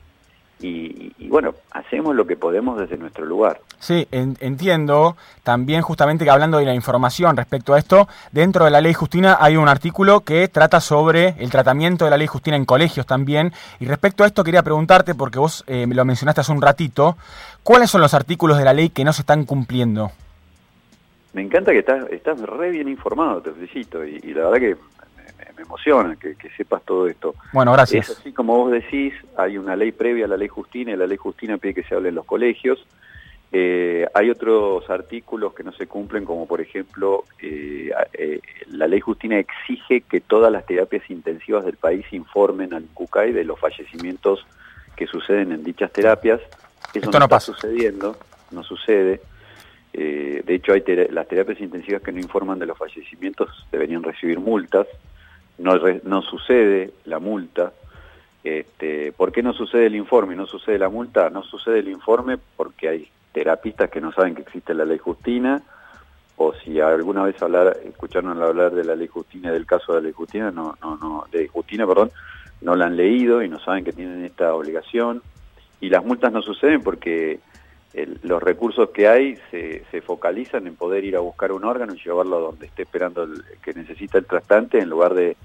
y, 0.62 1.28
bueno, 1.30 1.56
hacemos 1.72 2.16
lo 2.16 2.28
que 2.28 2.36
podemos 2.36 2.80
desde 2.80 2.98
nuestro 2.98 3.26
lugar. 3.26 3.62
Sí, 3.80 4.08
entiendo. 4.12 5.16
También 5.44 5.82
justamente 5.82 6.26
que 6.26 6.32
hablando 6.32 6.58
de 6.58 6.66
la 6.66 6.74
información 6.74 7.38
respecto 7.38 7.74
a 7.74 7.80
esto, 7.80 8.08
dentro 8.32 8.66
de 8.66 8.72
la 8.72 8.82
ley 8.82 8.94
Justina 8.94 9.38
hay 9.40 9.56
un 9.56 9.70
artículo 9.70 10.22
que 10.22 10.48
trata 10.50 10.82
sobre 10.82 11.36
el 11.40 11.50
tratamiento 11.50 12.06
de 12.06 12.12
la 12.12 12.18
ley 12.18 12.28
Justina 12.28 12.58
en 12.58 12.66
colegios 12.66 13.06
también. 13.06 13.54
Y 13.80 13.86
respecto 13.86 14.24
a 14.24 14.28
esto 14.28 14.44
quería 14.44 14.64
preguntarte, 14.64 15.16
porque 15.16 15.40
vos 15.40 15.64
eh, 15.68 15.88
me 15.88 15.96
lo 15.96 16.04
mencionaste 16.04 16.42
hace 16.42 16.52
un 16.52 16.62
ratito, 16.62 17.18
¿cuáles 17.64 17.90
son 17.90 18.02
los 18.02 18.14
artículos 18.14 18.58
de 18.58 18.66
la 18.66 18.74
ley 18.74 18.90
que 18.90 19.06
no 19.06 19.14
se 19.14 19.22
están 19.22 19.46
cumpliendo? 19.46 20.12
Me 21.34 21.42
encanta 21.42 21.72
que 21.72 21.80
estás, 21.80 22.10
estás 22.10 22.42
re 22.42 22.72
bien 22.72 22.90
informado, 22.90 23.42
te 23.42 23.52
felicito, 23.52 24.04
y, 24.04 24.20
la 24.34 24.50
verdad 24.50 24.60
que 24.60 24.78
me, 25.60 25.64
emociona 25.64 26.16
que, 26.16 26.36
sepas 26.56 26.84
todo 26.84 27.08
esto. 27.08 27.36
Bueno, 27.54 27.74
gracias. 27.74 28.10
Es 28.10 28.18
así 28.20 28.32
como 28.32 28.58
vos 28.58 28.72
decís, 28.72 29.14
hay 29.38 29.58
una 29.58 29.76
ley 29.76 29.92
previa 29.92 30.26
a 30.26 30.28
la 30.28 30.38
ley 30.38 30.48
Justina, 30.48 30.92
y 30.92 30.96
la 30.96 31.08
ley 31.08 31.18
Justina 31.18 31.58
pide 31.58 31.76
que 31.76 31.84
se 31.84 31.96
hable 31.96 32.10
en 32.10 32.16
los 32.16 32.26
colegios. 32.26 32.86
Eh, 33.52 34.08
hay 34.14 34.30
otros 34.30 34.88
artículos 34.90 35.54
que 35.54 35.64
no 35.64 35.72
se 35.72 35.88
cumplen, 35.88 36.24
como 36.24 36.48
por 36.48 36.62
ejemplo, 36.62 37.24
eh, 37.42 37.92
eh, 38.14 38.42
la 38.68 38.88
ley 38.88 39.00
Justina 39.00 39.40
exige 39.40 40.02
que 40.02 40.22
todas 40.22 40.52
las 40.52 40.66
terapias 40.66 41.10
intensivas 41.10 41.66
del 41.66 41.78
país 41.78 42.06
informen 42.12 42.74
al 42.74 42.86
CUCAI 42.94 43.32
de 43.32 43.44
los 43.44 43.60
fallecimientos 43.60 44.46
que 44.96 45.08
suceden 45.08 45.52
en 45.52 45.64
dichas 45.64 45.92
terapias. 45.92 46.42
Eso 46.94 47.10
no, 47.12 47.26
está 47.26 47.40
sucediendo, 47.40 48.18
no 48.52 48.64
sucede. 48.64 49.22
Eh, 49.94 50.44
de 50.46 50.56
hecho, 50.56 50.74
hay 50.74 50.84
las 51.10 51.28
terapias 51.28 51.60
intensivas 51.60 52.02
que 52.02 52.12
no 52.12 52.20
informan 52.20 52.60
de 52.60 52.66
los 52.66 52.78
fallecimientos 52.78 53.50
deberían 53.72 54.04
recibir 54.04 54.40
multas. 54.40 54.88
No, 55.60 55.74
no 56.04 56.22
sucede 56.22 56.92
la 57.06 57.20
multa. 57.20 57.74
Este, 58.44 59.12
¿Por 59.12 59.32
qué 59.32 59.44
no 59.44 59.54
sucede 59.54 59.88
el 59.88 59.96
informe 59.96 60.36
no 60.36 60.46
sucede 60.46 60.80
la 60.80 60.90
multa? 60.90 61.30
No 61.30 61.44
sucede 61.44 61.80
el 61.80 61.90
informe 61.90 62.38
porque 62.56 62.88
hay 62.88 63.08
terapistas 63.32 63.90
que 63.90 64.02
no 64.02 64.12
saben 64.12 64.36
que 64.36 64.42
existe 64.42 64.74
la 64.74 64.86
ley 64.86 64.98
Justina, 64.98 65.62
o 66.38 66.54
si 66.54 66.80
alguna 66.80 67.24
vez 67.24 67.42
hablar, 67.42 67.78
escucharon 67.84 68.42
hablar 68.42 68.74
de 68.74 68.86
la 68.86 68.96
ley 68.96 69.08
Justina, 69.08 69.52
del 69.52 69.66
caso 69.66 69.94
de 69.94 70.00
la 70.00 70.04
ley 70.06 70.14
Justina, 70.14 70.52
no, 70.52 70.76
no, 70.82 70.98
no, 70.98 71.26
de 71.32 71.48
Justina, 71.48 71.86
perdón, 71.86 72.12
no 72.62 72.76
la 72.76 72.86
han 72.86 72.96
leído 72.96 73.44
y 73.44 73.50
no 73.50 73.60
saben 73.60 73.84
que 73.84 73.92
tienen 73.92 74.24
esta 74.24 74.54
obligación. 74.56 75.22
Y 75.82 75.90
las 75.90 76.04
multas 76.04 76.32
no 76.32 76.42
suceden 76.42 76.82
porque 76.82 77.40
los 78.22 78.42
recursos 78.42 78.90
que 78.92 79.08
hay 79.08 79.38
se, 79.50 79.84
se, 79.90 80.02
focalizan 80.02 80.68
en 80.68 80.76
poder 80.76 81.04
ir 81.04 81.16
a 81.16 81.22
buscar 81.22 81.52
un 81.52 81.66
órgano 81.66 81.96
y 81.96 82.04
llevarlo 82.04 82.38
a 82.38 82.42
donde 82.42 82.68
esté 82.68 82.84
esperando 82.84 83.24
el 83.24 83.44
que 83.64 83.74
necesita 83.74 84.20
el 84.20 84.26
trasplante 84.26 84.80
en 84.80 84.90
lugar 84.90 85.16
de, 85.16 85.36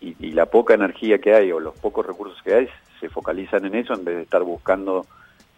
y, 0.00 0.32
la 0.32 0.46
poca 0.46 0.74
energía 0.74 1.18
que 1.18 1.34
hay 1.34 1.52
o 1.52 1.60
los 1.60 1.76
pocos 1.76 2.06
recursos 2.06 2.40
que 2.42 2.54
hay 2.54 2.68
se 3.00 3.08
focalizan 3.08 3.64
en 3.66 3.74
eso 3.74 3.92
en 3.92 4.04
vez 4.04 4.16
de 4.16 4.22
estar 4.22 4.42
buscando 4.42 5.06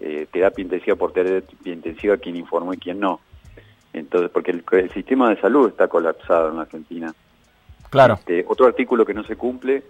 eh, 0.00 0.26
terapia 0.32 0.62
intensiva 0.62 0.96
por 0.96 1.12
terapia 1.12 1.42
intensiva 1.64 2.16
quién 2.16 2.36
informó 2.36 2.74
y 2.74 2.78
quién 2.78 2.98
no. 2.98 3.20
Entonces 3.92 4.30
porque 4.30 4.50
el, 4.50 4.90
sistema 4.90 5.30
de 5.30 5.40
salud 5.40 5.68
está 5.68 5.86
colapsado 5.88 6.50
en 6.50 6.58
Argentina. 6.58 7.14
Claro. 7.90 8.14
Este, 8.14 8.44
otro 8.48 8.66
artículo 8.66 9.04
que 9.04 9.14
no 9.14 9.22
se 9.24 9.36
cumple 9.36 9.84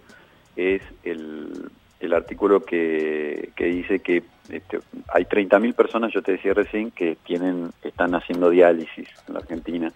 es 0.55 0.83
el 1.03 1.69
el 1.99 2.13
artículo 2.13 2.63
que, 2.63 3.51
que 3.55 3.65
dice 3.65 3.99
que 3.99 4.23
este, 4.49 4.79
hay 5.07 5.23
30.000 5.23 5.73
personas, 5.73 6.13
yo 6.13 6.21
te 6.21 6.33
decía 6.33 6.53
recién, 6.53 6.91
que 6.91 7.17
tienen 7.25 7.71
están 7.83 8.13
haciendo 8.15 8.49
diálisis 8.49 9.07
en 9.27 9.33
la 9.33 9.39
Argentina. 9.39 9.91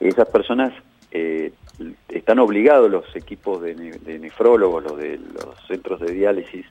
Esas 0.00 0.28
personas 0.28 0.72
eh, 1.10 1.52
están 2.08 2.38
obligados 2.38 2.90
los 2.90 3.14
equipos 3.16 3.62
de, 3.62 3.74
nefrólogos, 4.18 4.84
los 4.84 4.96
de 4.96 5.18
los 5.18 5.66
centros 5.66 6.00
de 6.00 6.12
diálisis 6.12 6.66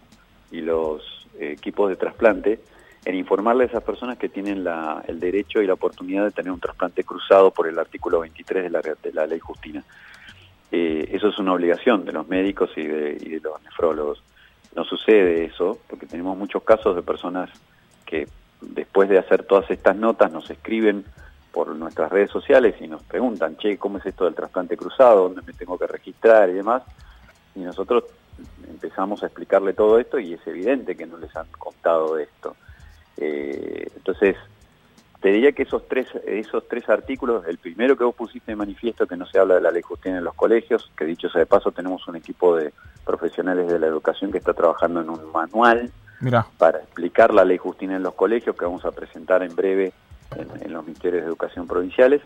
y 0.51 0.61
los 0.61 1.27
equipos 1.39 1.89
de 1.89 1.95
trasplante 1.95 2.59
en 3.03 3.15
informarle 3.15 3.65
a 3.65 3.67
esas 3.67 3.83
personas 3.83 4.17
que 4.17 4.29
tienen 4.29 4.63
la, 4.63 5.03
el 5.07 5.19
derecho 5.19 5.61
y 5.61 5.67
la 5.67 5.73
oportunidad 5.73 6.23
de 6.23 6.31
tener 6.31 6.51
un 6.51 6.59
trasplante 6.59 7.03
cruzado 7.03 7.51
por 7.51 7.67
el 7.67 7.77
artículo 7.77 8.21
23 8.21 8.63
de 8.63 8.69
la, 8.71 8.81
de 8.81 9.13
la 9.13 9.27
ley 9.27 9.39
Justina. 9.39 9.83
Eh, 10.71 11.09
eso 11.11 11.27
es 11.27 11.37
una 11.37 11.53
obligación 11.53 12.03
de 12.03 12.13
los 12.13 12.27
médicos 12.27 12.71
y 12.75 12.83
de, 12.83 13.17
y 13.21 13.29
de 13.29 13.39
los 13.41 13.61
nefrólogos 13.61 14.23
no 14.75 14.83
sucede 14.83 15.45
eso, 15.45 15.79
porque 15.87 16.05
tenemos 16.05 16.37
muchos 16.37 16.63
casos 16.63 16.95
de 16.95 17.01
personas 17.01 17.49
que 18.05 18.27
después 18.61 19.09
de 19.09 19.17
hacer 19.17 19.43
todas 19.43 19.69
estas 19.71 19.95
notas 19.95 20.31
nos 20.31 20.49
escriben 20.49 21.05
por 21.51 21.73
nuestras 21.75 22.11
redes 22.11 22.31
sociales 22.31 22.75
y 22.81 22.87
nos 22.87 23.01
preguntan, 23.03 23.55
che, 23.57 23.77
¿cómo 23.77 23.97
es 23.97 24.05
esto 24.05 24.25
del 24.25 24.35
trasplante 24.35 24.75
cruzado? 24.75 25.23
¿Dónde 25.23 25.41
me 25.41 25.53
tengo 25.53 25.77
que 25.77 25.87
registrar 25.87 26.49
y 26.49 26.53
demás? 26.53 26.83
Y 27.55 27.59
nosotros 27.59 28.03
empezamos 28.69 29.23
a 29.23 29.27
explicarle 29.27 29.73
todo 29.73 29.97
esto 29.97 30.19
y 30.19 30.33
es 30.33 30.45
evidente 30.45 30.95
que 30.95 31.05
no 31.05 31.17
les 31.17 31.33
han 31.35 31.47
contado 31.57 32.17
esto. 32.17 32.55
Eh, 33.17 33.87
entonces, 33.95 34.35
te 35.25 35.31
diría 35.31 35.53
que 35.53 35.63
esos 35.63 35.87
tres, 35.87 36.07
esos 36.27 36.67
tres 36.67 36.87
artículos, 36.87 37.47
el 37.47 37.57
primero 37.57 37.97
que 37.97 38.03
vos 38.03 38.13
pusiste 38.13 38.51
de 38.51 38.55
manifiesto, 38.55 39.07
que 39.07 39.17
no 39.17 39.25
se 39.25 39.39
habla 39.39 39.55
de 39.55 39.61
la 39.61 39.71
ley 39.71 39.81
justicia 39.81 40.15
en 40.15 40.23
los 40.23 40.35
colegios, 40.35 40.91
que 40.95 41.03
dicho 41.03 41.29
sea 41.29 41.39
de 41.39 41.47
paso, 41.47 41.71
tenemos 41.71 42.07
un 42.07 42.15
equipo 42.15 42.55
de 42.55 42.71
profesionales 43.03 43.67
de 43.67 43.79
la 43.79 43.87
educación 43.87 44.31
que 44.31 44.37
está 44.37 44.53
trabajando 44.53 45.01
en 45.01 45.09
un 45.09 45.31
manual 45.31 45.91
para 46.59 46.77
explicar 46.77 47.33
la 47.33 47.43
ley 47.43 47.57
Justina 47.57 47.95
en 47.95 48.03
los 48.03 48.13
colegios, 48.13 48.55
que 48.55 48.65
vamos 48.65 48.85
a 48.85 48.91
presentar 48.91 49.41
en 49.41 49.55
breve 49.55 49.93
en, 50.35 50.71
los 50.71 50.85
ministerios 50.85 51.23
de 51.23 51.27
educación 51.27 51.65
provinciales. 51.65 52.21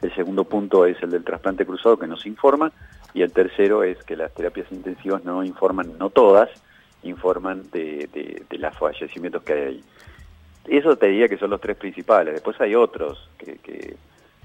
El 0.00 0.14
segundo 0.14 0.44
punto 0.44 0.86
es 0.86 1.02
el 1.02 1.10
del 1.10 1.24
trasplante 1.24 1.66
cruzado, 1.66 1.98
que 1.98 2.06
nos 2.06 2.26
informa, 2.26 2.70
y 3.12 3.22
el 3.22 3.32
tercero 3.32 3.82
es 3.82 3.98
que 4.04 4.14
las 4.14 4.32
terapias 4.32 4.70
intensivas 4.70 5.24
no 5.24 5.42
informan, 5.42 5.98
no 5.98 6.10
todas, 6.10 6.48
informan 7.02 7.68
de, 7.72 8.08
de 8.48 8.58
los 8.58 8.78
fallecimientos 8.78 9.42
que 9.42 9.52
hay 9.52 9.62
ahí. 9.62 9.84
Eso 10.66 10.96
te 10.96 11.06
diría 11.06 11.28
que 11.28 11.38
son 11.38 11.50
los 11.50 11.60
tres 11.60 11.76
principales. 11.76 12.34
Después 12.34 12.60
hay 12.60 12.74
otros 12.74 13.28
que, 13.38 13.58
que, 13.58 13.96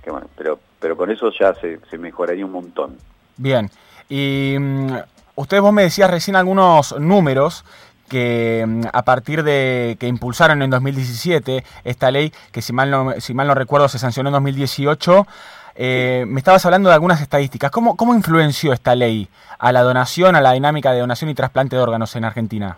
bueno, 0.09 0.27
pero, 0.35 0.59
pero 0.79 0.97
con 0.97 1.11
eso 1.11 1.31
ya 1.31 1.53
se, 1.55 1.79
se 1.89 1.97
mejoraría 1.97 2.45
un 2.45 2.51
montón. 2.51 2.97
Bien. 3.37 3.69
Y 4.09 4.55
mm, 4.59 4.97
usted 5.35 5.61
vos 5.61 5.71
me 5.71 5.83
decías 5.83 6.09
recién 6.09 6.35
algunos 6.35 6.99
números 6.99 7.63
que 8.09 8.65
mm, 8.67 8.81
a 8.91 9.03
partir 9.03 9.43
de 9.43 9.95
que 9.99 10.07
impulsaron 10.07 10.61
en 10.61 10.69
2017 10.69 11.63
esta 11.85 12.11
ley, 12.11 12.33
que 12.51 12.61
si 12.61 12.73
mal 12.73 12.91
no, 12.91 13.13
si 13.19 13.33
mal 13.33 13.47
no 13.47 13.53
recuerdo 13.53 13.87
se 13.87 13.99
sancionó 13.99 14.29
en 14.29 14.33
2018, 14.33 15.27
eh, 15.75 16.25
me 16.27 16.39
estabas 16.39 16.65
hablando 16.65 16.89
de 16.89 16.95
algunas 16.95 17.21
estadísticas. 17.21 17.71
¿Cómo, 17.71 17.95
¿Cómo 17.95 18.13
influenció 18.13 18.73
esta 18.73 18.95
ley 18.95 19.29
a 19.59 19.71
la 19.71 19.83
donación, 19.83 20.35
a 20.35 20.41
la 20.41 20.51
dinámica 20.51 20.91
de 20.91 20.99
donación 20.99 21.29
y 21.29 21.35
trasplante 21.35 21.77
de 21.77 21.81
órganos 21.81 22.13
en 22.17 22.25
Argentina? 22.25 22.77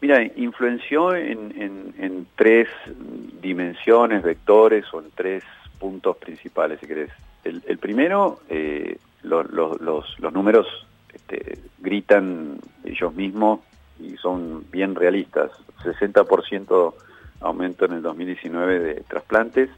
Mira, 0.00 0.22
influenció 0.22 1.14
en, 1.14 2.26
tres 2.36 2.68
dimensiones, 3.40 4.22
vectores 4.22 4.84
o 4.92 5.00
en 5.00 5.10
tres 5.14 5.42
puntos 5.78 6.16
principales, 6.16 6.78
si 6.80 6.86
querés. 6.86 7.10
El, 7.44 7.78
primero, 7.78 8.40
eh, 8.48 8.98
los, 9.22 9.50
los, 9.50 10.32
números 10.32 10.66
este, 11.12 11.58
gritan 11.78 12.58
ellos 12.84 13.14
mismos 13.14 13.60
y 13.98 14.16
son 14.16 14.64
bien 14.70 14.94
realistas. 14.94 15.50
60% 15.82 16.94
aumento 17.40 17.84
en 17.84 17.92
el 17.92 18.02
2019 18.02 18.78
de 18.80 18.94
trasplantes. 19.02 19.70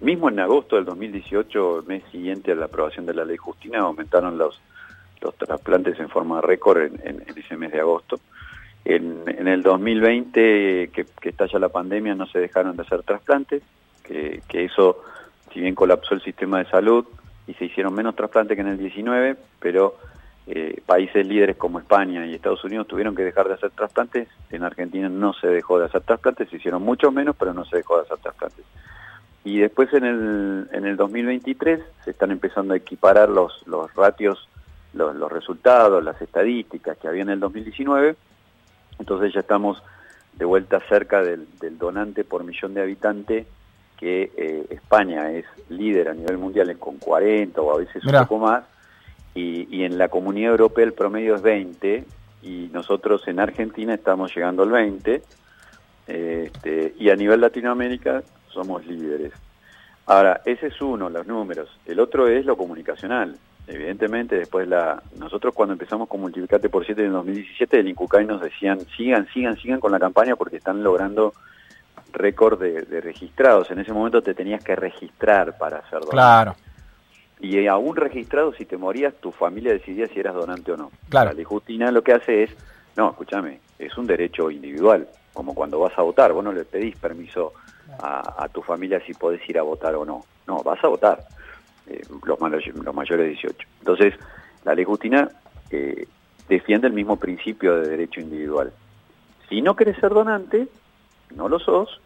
Mismo 0.00 0.28
en 0.28 0.40
agosto 0.40 0.76
del 0.76 0.84
2018, 0.84 1.80
el 1.80 1.86
mes 1.86 2.02
siguiente 2.10 2.52
a 2.52 2.54
la 2.54 2.66
aprobación 2.66 3.06
de 3.06 3.14
la 3.14 3.24
ley 3.24 3.36
Justina, 3.36 3.80
aumentaron 3.80 4.36
los, 4.36 4.60
los 5.20 5.34
trasplantes 5.36 5.98
en 6.00 6.08
forma 6.08 6.40
récord 6.40 6.78
en, 6.82 7.24
ese 7.36 7.56
mes 7.56 7.72
de 7.72 7.80
agosto. 7.80 8.20
En, 8.84 9.48
el 9.48 9.62
2020, 9.62 10.90
que, 10.92 11.06
estalla 11.22 11.58
la 11.58 11.68
pandemia, 11.70 12.14
no 12.14 12.26
se 12.26 12.38
dejaron 12.38 12.76
de 12.76 12.82
hacer 12.82 13.02
trasplantes, 13.02 13.62
que, 14.02 14.42
eso, 14.50 15.02
si 15.52 15.60
bien 15.60 15.74
colapsó 15.74 16.14
el 16.14 16.22
sistema 16.22 16.58
de 16.58 16.66
salud 16.66 17.06
y 17.46 17.54
se 17.54 17.64
hicieron 17.64 17.94
menos 17.94 18.14
trasplantes 18.14 18.56
que 18.56 18.60
en 18.60 18.68
el 18.68 18.78
19, 18.78 19.36
pero 19.58 19.96
eh, 20.46 20.82
países 20.84 21.26
líderes 21.26 21.56
como 21.56 21.78
España 21.78 22.26
y 22.26 22.34
Estados 22.34 22.62
Unidos 22.64 22.86
tuvieron 22.86 23.14
que 23.14 23.24
dejar 23.24 23.48
de 23.48 23.54
hacer 23.54 23.70
trasplantes, 23.70 24.28
en 24.50 24.62
Argentina 24.62 25.08
no 25.08 25.32
se 25.32 25.46
dejó 25.46 25.78
de 25.78 25.86
hacer 25.86 26.02
trasplantes, 26.02 26.50
se 26.50 26.56
hicieron 26.56 26.82
mucho 26.82 27.10
menos, 27.10 27.34
pero 27.38 27.54
no 27.54 27.64
se 27.64 27.78
dejó 27.78 27.96
de 27.96 28.02
hacer 28.02 28.18
trasplantes. 28.18 28.64
Y 29.44 29.58
después 29.58 29.92
en 29.92 30.04
el, 30.04 30.68
en 30.72 30.86
el 30.86 30.96
2023 30.96 31.80
se 32.04 32.10
están 32.10 32.30
empezando 32.30 32.72
a 32.72 32.78
equiparar 32.78 33.28
los, 33.28 33.66
los 33.66 33.94
ratios, 33.94 34.48
los, 34.94 35.30
resultados, 35.30 36.02
las 36.02 36.20
estadísticas 36.20 36.96
que 36.96 37.08
había 37.08 37.22
en 37.22 37.30
el 37.30 37.40
2019, 37.40 38.16
entonces 38.98 39.32
ya 39.32 39.40
estamos 39.40 39.82
de 40.34 40.44
vuelta 40.44 40.80
cerca 40.88 41.22
del, 41.22 41.46
donante 41.78 42.24
por 42.24 42.44
millón 42.44 42.74
de 42.74 42.82
habitantes, 42.82 43.46
que 43.98 44.32
eh, 44.36 44.66
España 44.70 45.30
es 45.30 45.44
líder 45.68 46.08
a 46.08 46.14
nivel 46.14 46.38
mundial 46.38 46.76
con 46.78 46.98
40 46.98 47.60
o 47.60 47.74
a 47.74 47.78
veces 47.78 48.04
un 48.04 48.12
poco 48.12 48.38
más, 48.38 48.64
y, 49.34 49.84
en 49.84 49.98
la 49.98 50.08
Comunidad 50.08 50.52
Europea 50.52 50.84
el 50.84 50.92
promedio 50.92 51.34
es 51.34 51.42
20 51.42 52.04
y 52.42 52.70
nosotros 52.72 53.26
en 53.26 53.40
Argentina 53.40 53.94
estamos 53.94 54.34
llegando 54.34 54.62
al 54.62 54.70
20 54.70 55.22
este, 56.06 56.94
y 56.98 57.10
a 57.10 57.16
nivel 57.16 57.40
Latinoamérica 57.40 58.22
somos 58.48 58.86
líderes. 58.86 59.32
Ahora, 60.06 60.42
ese 60.44 60.68
es 60.68 60.80
uno, 60.80 61.08
los 61.08 61.26
números. 61.26 61.68
El 61.86 61.98
otro 61.98 62.28
es 62.28 62.44
lo 62.44 62.56
comunicacional. 62.56 63.36
Evidentemente, 63.66 64.36
después 64.36 64.68
la 64.68 65.02
nosotros 65.18 65.54
cuando 65.54 65.72
empezamos 65.72 66.08
con 66.08 66.20
Multiplicate 66.20 66.68
por 66.68 66.84
7 66.84 67.04
en 67.04 67.12
2017, 67.12 67.80
el 67.80 67.88
Incucay 67.88 68.26
nos 68.26 68.40
decían, 68.40 68.80
sigan, 68.96 69.26
sigan, 69.32 69.56
sigan 69.56 69.80
con 69.80 69.92
la 69.92 69.98
campaña 69.98 70.36
porque 70.36 70.56
están 70.56 70.82
logrando 70.82 71.32
récord 72.12 72.60
de, 72.60 73.00
registrados. 73.00 73.70
En 73.70 73.78
ese 73.78 73.92
momento 73.92 74.22
te 74.22 74.34
tenías 74.34 74.62
que 74.62 74.76
registrar 74.76 75.56
para 75.56 75.78
hacer 75.78 76.00
Claro 76.10 76.54
y 77.44 77.66
aún 77.66 77.96
registrado, 77.96 78.52
si 78.54 78.64
te 78.64 78.76
morías, 78.76 79.14
tu 79.20 79.30
familia 79.30 79.72
decidía 79.72 80.06
si 80.08 80.20
eras 80.20 80.34
donante 80.34 80.72
o 80.72 80.76
no. 80.76 80.90
Claro. 81.08 81.30
La 81.30 81.34
ley 81.34 81.44
Justina 81.44 81.90
lo 81.90 82.02
que 82.02 82.12
hace 82.12 82.44
es, 82.44 82.50
no, 82.96 83.10
escúchame, 83.10 83.60
es 83.78 83.96
un 83.98 84.06
derecho 84.06 84.50
individual, 84.50 85.08
como 85.32 85.54
cuando 85.54 85.78
vas 85.78 85.96
a 85.98 86.02
votar, 86.02 86.32
vos 86.32 86.42
no 86.42 86.52
le 86.52 86.64
pedís 86.64 86.96
permiso 86.96 87.52
a, 87.98 88.48
tu 88.48 88.62
familia 88.62 89.00
si 89.04 89.12
podés 89.12 89.46
ir 89.48 89.58
a 89.58 89.62
votar 89.62 89.94
o 89.94 90.04
no. 90.04 90.24
No, 90.46 90.62
vas 90.62 90.82
a 90.82 90.88
votar, 90.88 91.24
eh, 91.86 92.02
los, 92.26 92.40
los 92.84 92.94
mayores 92.94 93.24
de 93.24 93.30
18. 93.30 93.56
Entonces, 93.80 94.14
la 94.64 94.74
ley 94.74 94.84
Justina 94.84 95.28
eh, 95.70 96.06
defiende 96.48 96.86
el 96.86 96.92
mismo 96.92 97.16
principio 97.16 97.76
de 97.76 97.88
derecho 97.88 98.20
individual. 98.20 98.72
Si 99.48 99.62
no 99.62 99.76
querés 99.76 99.96
ser 99.98 100.10
donante, 100.10 100.68
no 101.34 101.48
lo 101.48 101.58
sos, 101.58 102.00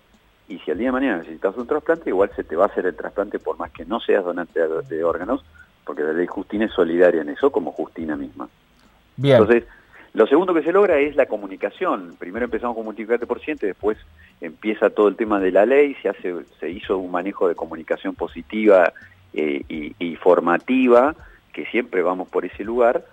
y 0.48 0.58
si 0.60 0.70
al 0.70 0.78
día 0.78 0.88
de 0.88 0.92
mañana 0.92 1.18
necesitas 1.18 1.56
un 1.56 1.66
trasplante, 1.66 2.10
igual 2.10 2.30
se 2.34 2.44
te 2.44 2.56
va 2.56 2.64
a 2.64 2.68
hacer 2.68 2.86
el 2.86 2.96
trasplante 2.96 3.38
por 3.38 3.58
más 3.58 3.70
que 3.70 3.84
no 3.84 4.00
seas 4.00 4.24
donante 4.24 4.60
de, 4.88 5.04
órganos, 5.04 5.44
porque 5.84 6.02
la 6.02 6.12
ley 6.12 6.26
Justina 6.26 6.64
es 6.64 6.72
solidaria 6.72 7.22
en 7.22 7.28
eso, 7.28 7.50
como 7.50 7.72
Justina 7.72 8.16
misma. 8.16 8.48
Bien. 9.16 9.36
Entonces, 9.36 9.64
lo 10.14 10.26
segundo 10.26 10.54
que 10.54 10.62
se 10.62 10.72
logra 10.72 10.98
es 10.98 11.16
la 11.16 11.26
comunicación. 11.26 12.16
Primero 12.18 12.46
empezamos 12.46 12.76
con 12.76 12.84
multiplicarte 12.84 13.26
por 13.26 13.40
ciento, 13.40 13.66
después 13.66 13.98
empieza 14.40 14.90
todo 14.90 15.08
el 15.08 15.16
tema 15.16 15.38
de 15.38 15.52
la 15.52 15.66
ley, 15.66 15.94
se 16.02 16.08
hace, 16.08 16.34
se 16.58 16.70
hizo 16.70 16.98
un 16.98 17.10
manejo 17.10 17.48
de 17.48 17.54
comunicación 17.54 18.14
positiva 18.14 18.92
eh, 19.32 19.62
y, 19.98 20.16
formativa, 20.16 21.14
que 21.52 21.66
siempre 21.66 22.02
vamos 22.02 22.28
por 22.28 22.44
ese 22.44 22.64
lugar, 22.64 23.04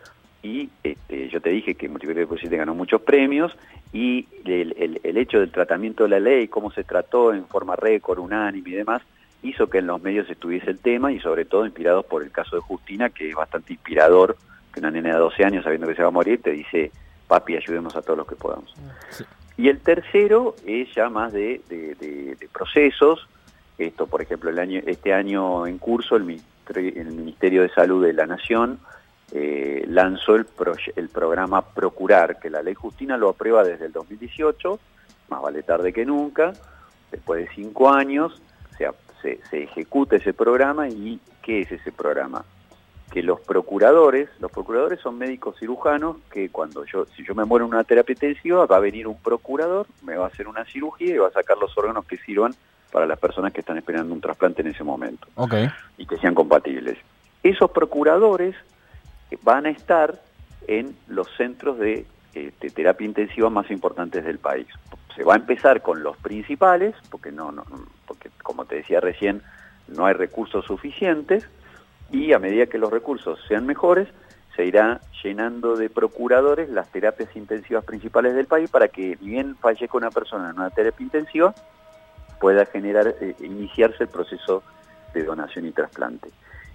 y 0.43 0.69
este, 0.84 1.29
yo 1.29 1.41
te 1.41 1.50
dije 1.50 1.75
que 1.75 1.89
Multiplicate 1.89 2.27
por 2.27 2.39
7 2.39 2.55
ganó 2.55 2.75
muchos 2.75 3.01
premios 3.01 3.55
y 3.91 4.27
el, 4.45 5.00
el, 5.03 5.17
hecho 5.17 5.39
del 5.39 5.51
tratamiento 5.51 6.03
de 6.03 6.10
la 6.10 6.19
ley, 6.19 6.48
cómo 6.48 6.72
se 6.72 6.84
trató 6.84 7.34
en 7.34 7.48
forma 7.48 7.75
récord, 7.75 8.19
unánime 8.19 8.69
y 8.69 8.74
demás, 8.74 9.01
hizo 9.41 9.67
que 9.67 9.79
en 9.79 9.88
los 9.88 10.01
medios 10.01 10.29
estuviese 10.29 10.69
el 10.69 10.79
tema 10.79 11.12
y 11.12 11.19
sobre 11.19 11.45
todo 11.45 11.65
inspirados 11.65 12.05
por 12.05 12.24
el 12.24 12.31
caso 12.31 12.55
de 12.55 12.62
Justina, 12.62 13.10
que 13.10 13.29
es 13.29 13.36
bastante 13.36 13.74
inspirador, 13.74 14.38
que 14.74 14.79
una 14.79 14.91
nena 14.91 15.13
de 15.13 15.19
12 15.19 15.43
años 15.43 15.63
sabiendo 15.63 15.88
que 15.88 15.95
se 15.95 16.01
va 16.01 16.10
a 16.10 16.12
morir 16.12 16.41
te 16.41 16.51
dice, 16.51 16.91
papi, 17.27 17.55
ayudemos 17.55 17.95
a 17.95 18.01
todos 18.01 18.17
los 18.17 18.27
que 18.27 18.36
podamos. 18.36 18.74
Y 19.57 19.69
el 19.69 19.79
tercero 19.79 20.55
es 20.65 20.93
ya 20.93 21.10
más 21.10 21.31
de, 21.31 21.62
de, 21.69 22.38
procesos, 22.51 23.27
esto 23.77 24.08
por 24.08 24.22
ejemplo 24.22 24.51
este 24.51 25.13
año 25.13 25.67
en 25.67 25.77
curso 25.77 26.15
el, 26.15 26.24
Ministerio 26.25 27.62
de 27.62 27.70
Salud 27.70 28.03
de 28.03 28.13
la 28.13 28.25
Nación 28.25 28.79
eh, 29.32 29.86
lanzó 29.88 30.36
el, 30.36 30.48
el 30.96 31.10
programa 31.10 31.62
Procurar, 31.62 32.39
que 32.39 32.50
la 32.50 32.62
ley 32.62 32.74
Justina 32.74 33.17
lo 33.17 33.29
aprueba 33.29 33.63
desde 33.63 33.86
el 33.86 33.91
2018, 33.91 34.79
más 35.29 35.41
vale 35.41 35.63
tarde 35.63 35.94
que 35.94 36.05
nunca, 36.05 36.53
después 37.12 37.46
de 37.46 37.55
cinco 37.55 37.91
años 37.91 38.41
se, 38.77 38.89
se, 39.22 39.39
se 39.50 39.63
ejecuta 39.63 40.15
ese 40.15 40.34
programa 40.34 40.88
y 40.88 41.20
¿qué 41.41 41.62
es 41.62 41.72
ese 41.72 41.91
programa? 41.91 42.46
que 43.12 43.24
los 43.24 43.39
procuradores, 43.39 44.29
los 44.39 44.51
procuradores 44.51 45.00
son 45.00 45.17
médicos 45.17 45.58
cirujanos 45.60 46.17
que 46.32 46.50
cuando 46.50 46.86
yo, 46.86 47.05
si 47.15 47.24
yo 47.24 47.36
me 47.36 47.46
muero 47.46 47.65
en 47.65 47.74
una 47.74 47.84
terapia 47.84 48.13
intensiva, 48.13 48.65
va 48.65 48.77
a 48.77 48.82
venir 48.82 49.08
un 49.08 49.17
procurador, 49.17 49.88
me 50.03 50.17
va 50.17 50.25
a 50.25 50.27
hacer 50.27 50.48
una 50.48 50.65
cirugía 50.65 51.13
y 51.13 51.17
va 51.17 51.27
a 51.27 51.32
sacar 51.32 51.58
los 51.58 51.77
órganos 51.77 52.05
que 52.05 52.17
sirvan 52.17 52.53
para 52.96 53.08
las 53.08 53.20
personas 53.20 53.52
que 53.52 53.60
están 53.60 53.78
esperando 53.78 54.14
un 54.14 54.22
trasplante 54.22 54.62
en 54.62 54.70
ese 54.70 54.82
momento. 54.82 55.28
Y 55.98 56.06
que 56.06 56.18
sean 56.18 56.34
compatibles. 56.34 56.98
Esos 57.44 57.70
procuradores 57.72 58.56
van 59.42 59.66
a 59.66 59.70
estar 59.70 60.22
en 60.66 60.96
los 61.10 61.28
centros 61.36 61.78
de, 61.78 62.06
este, 62.34 62.70
terapia 62.70 63.04
intensiva 63.04 63.50
más 63.50 63.70
importantes 63.70 64.24
del 64.24 64.40
país. 64.40 64.68
Se 65.14 65.25
va 65.25 65.34
a 65.34 65.36
empezar 65.36 65.82
con 65.82 66.04
los 66.04 66.16
principales, 66.16 66.96
porque 67.10 67.34
no, 67.34 67.52
no, 67.52 67.66
porque 68.08 68.30
como 68.42 68.64
te 68.64 68.75
decía 68.75 69.02
recién, 69.02 69.42
no 69.90 70.06
hay 70.06 70.14
recursos 70.14 70.64
suficientes, 70.64 71.50
y 72.12 72.32
a 72.32 72.40
medida 72.40 72.68
que 72.68 72.78
los 72.78 72.92
recursos 72.92 73.38
sean 73.50 73.66
mejores, 73.66 74.08
se 74.56 74.64
irá 74.64 75.02
llenando 75.22 75.75
de 75.75 75.90
procuradores 75.90 76.70
las 76.70 76.90
terapias 76.94 77.36
intensivas 77.36 77.84
principales 77.84 78.36
del 78.36 78.46
país 78.46 78.70
para 78.70 78.88
que, 78.88 79.18
bien 79.18 79.58
fallezca 79.58 79.98
una 79.98 80.12
persona 80.12 80.52
en 80.52 80.56
una 80.56 80.70
terapia 80.70 81.04
intensiva, 81.04 81.54
pueda 82.39 82.65
generar, 82.65 83.15
eh, 83.22 83.36
iniciarse 83.39 84.04
el 84.04 84.10
proceso 84.10 84.63
de 85.13 85.24
donación 85.24 85.65
y 85.65 85.72
trasplante. 85.72 86.30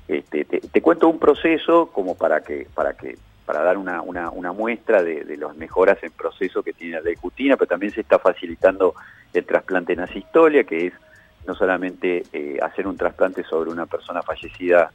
Este, 0.09 0.45
te, 0.45 0.83
cuento 0.83 1.09
un 1.09 1.19
proceso 1.19 1.87
como 1.93 2.17
para 2.17 2.41
que, 2.41 2.67
para 2.75 2.95
que, 2.95 3.17
para 3.47 3.63
dar 3.63 3.79
una, 3.79 4.03
una, 4.03 4.53
muestra 4.53 5.03
de, 5.03 5.25
de, 5.25 5.37
las 5.37 5.55
mejoras 5.57 6.03
en 6.03 6.11
proceso 6.11 6.63
que 6.63 6.73
tiene 6.73 6.97
la 6.97 7.03
ley 7.03 7.15
Justina, 7.15 7.57
pero 7.57 7.69
también 7.69 7.93
se 7.93 8.01
está 8.01 8.19
facilitando 8.19 8.95
el 9.33 9.45
trasplante 9.45 9.93
en 9.93 10.01
asistolia, 10.01 10.65
que 10.65 10.89
es 10.89 10.93
no 11.47 11.55
solamente 11.55 12.25
eh, 12.33 12.59
hacer 12.63 12.87
un 12.87 12.97
trasplante 12.97 13.45
sobre 13.45 13.71
una 13.71 13.87
persona 13.87 14.23
fallecida 14.23 14.93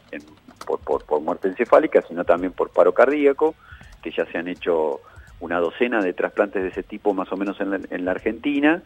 por, 0.65 1.03
por, 1.03 1.21
muerte 1.21 1.47
encefálica, 1.47 2.01
sino 2.07 2.23
también 2.23 2.53
por 2.53 2.69
paro 2.69 2.93
cardíaco, 2.93 3.55
que 4.01 4.11
ya 4.11 4.25
se 4.25 4.37
han 4.37 4.47
hecho 4.47 5.01
una 5.39 5.59
docena 5.59 6.01
de 6.01 6.13
trasplantes 6.13 6.63
de 6.63 6.69
ese 6.69 6.83
tipo 6.83 7.13
más 7.13 7.31
o 7.31 7.37
menos 7.37 7.57
en 7.59 8.05
la, 8.05 8.11
Argentina. 8.11 8.81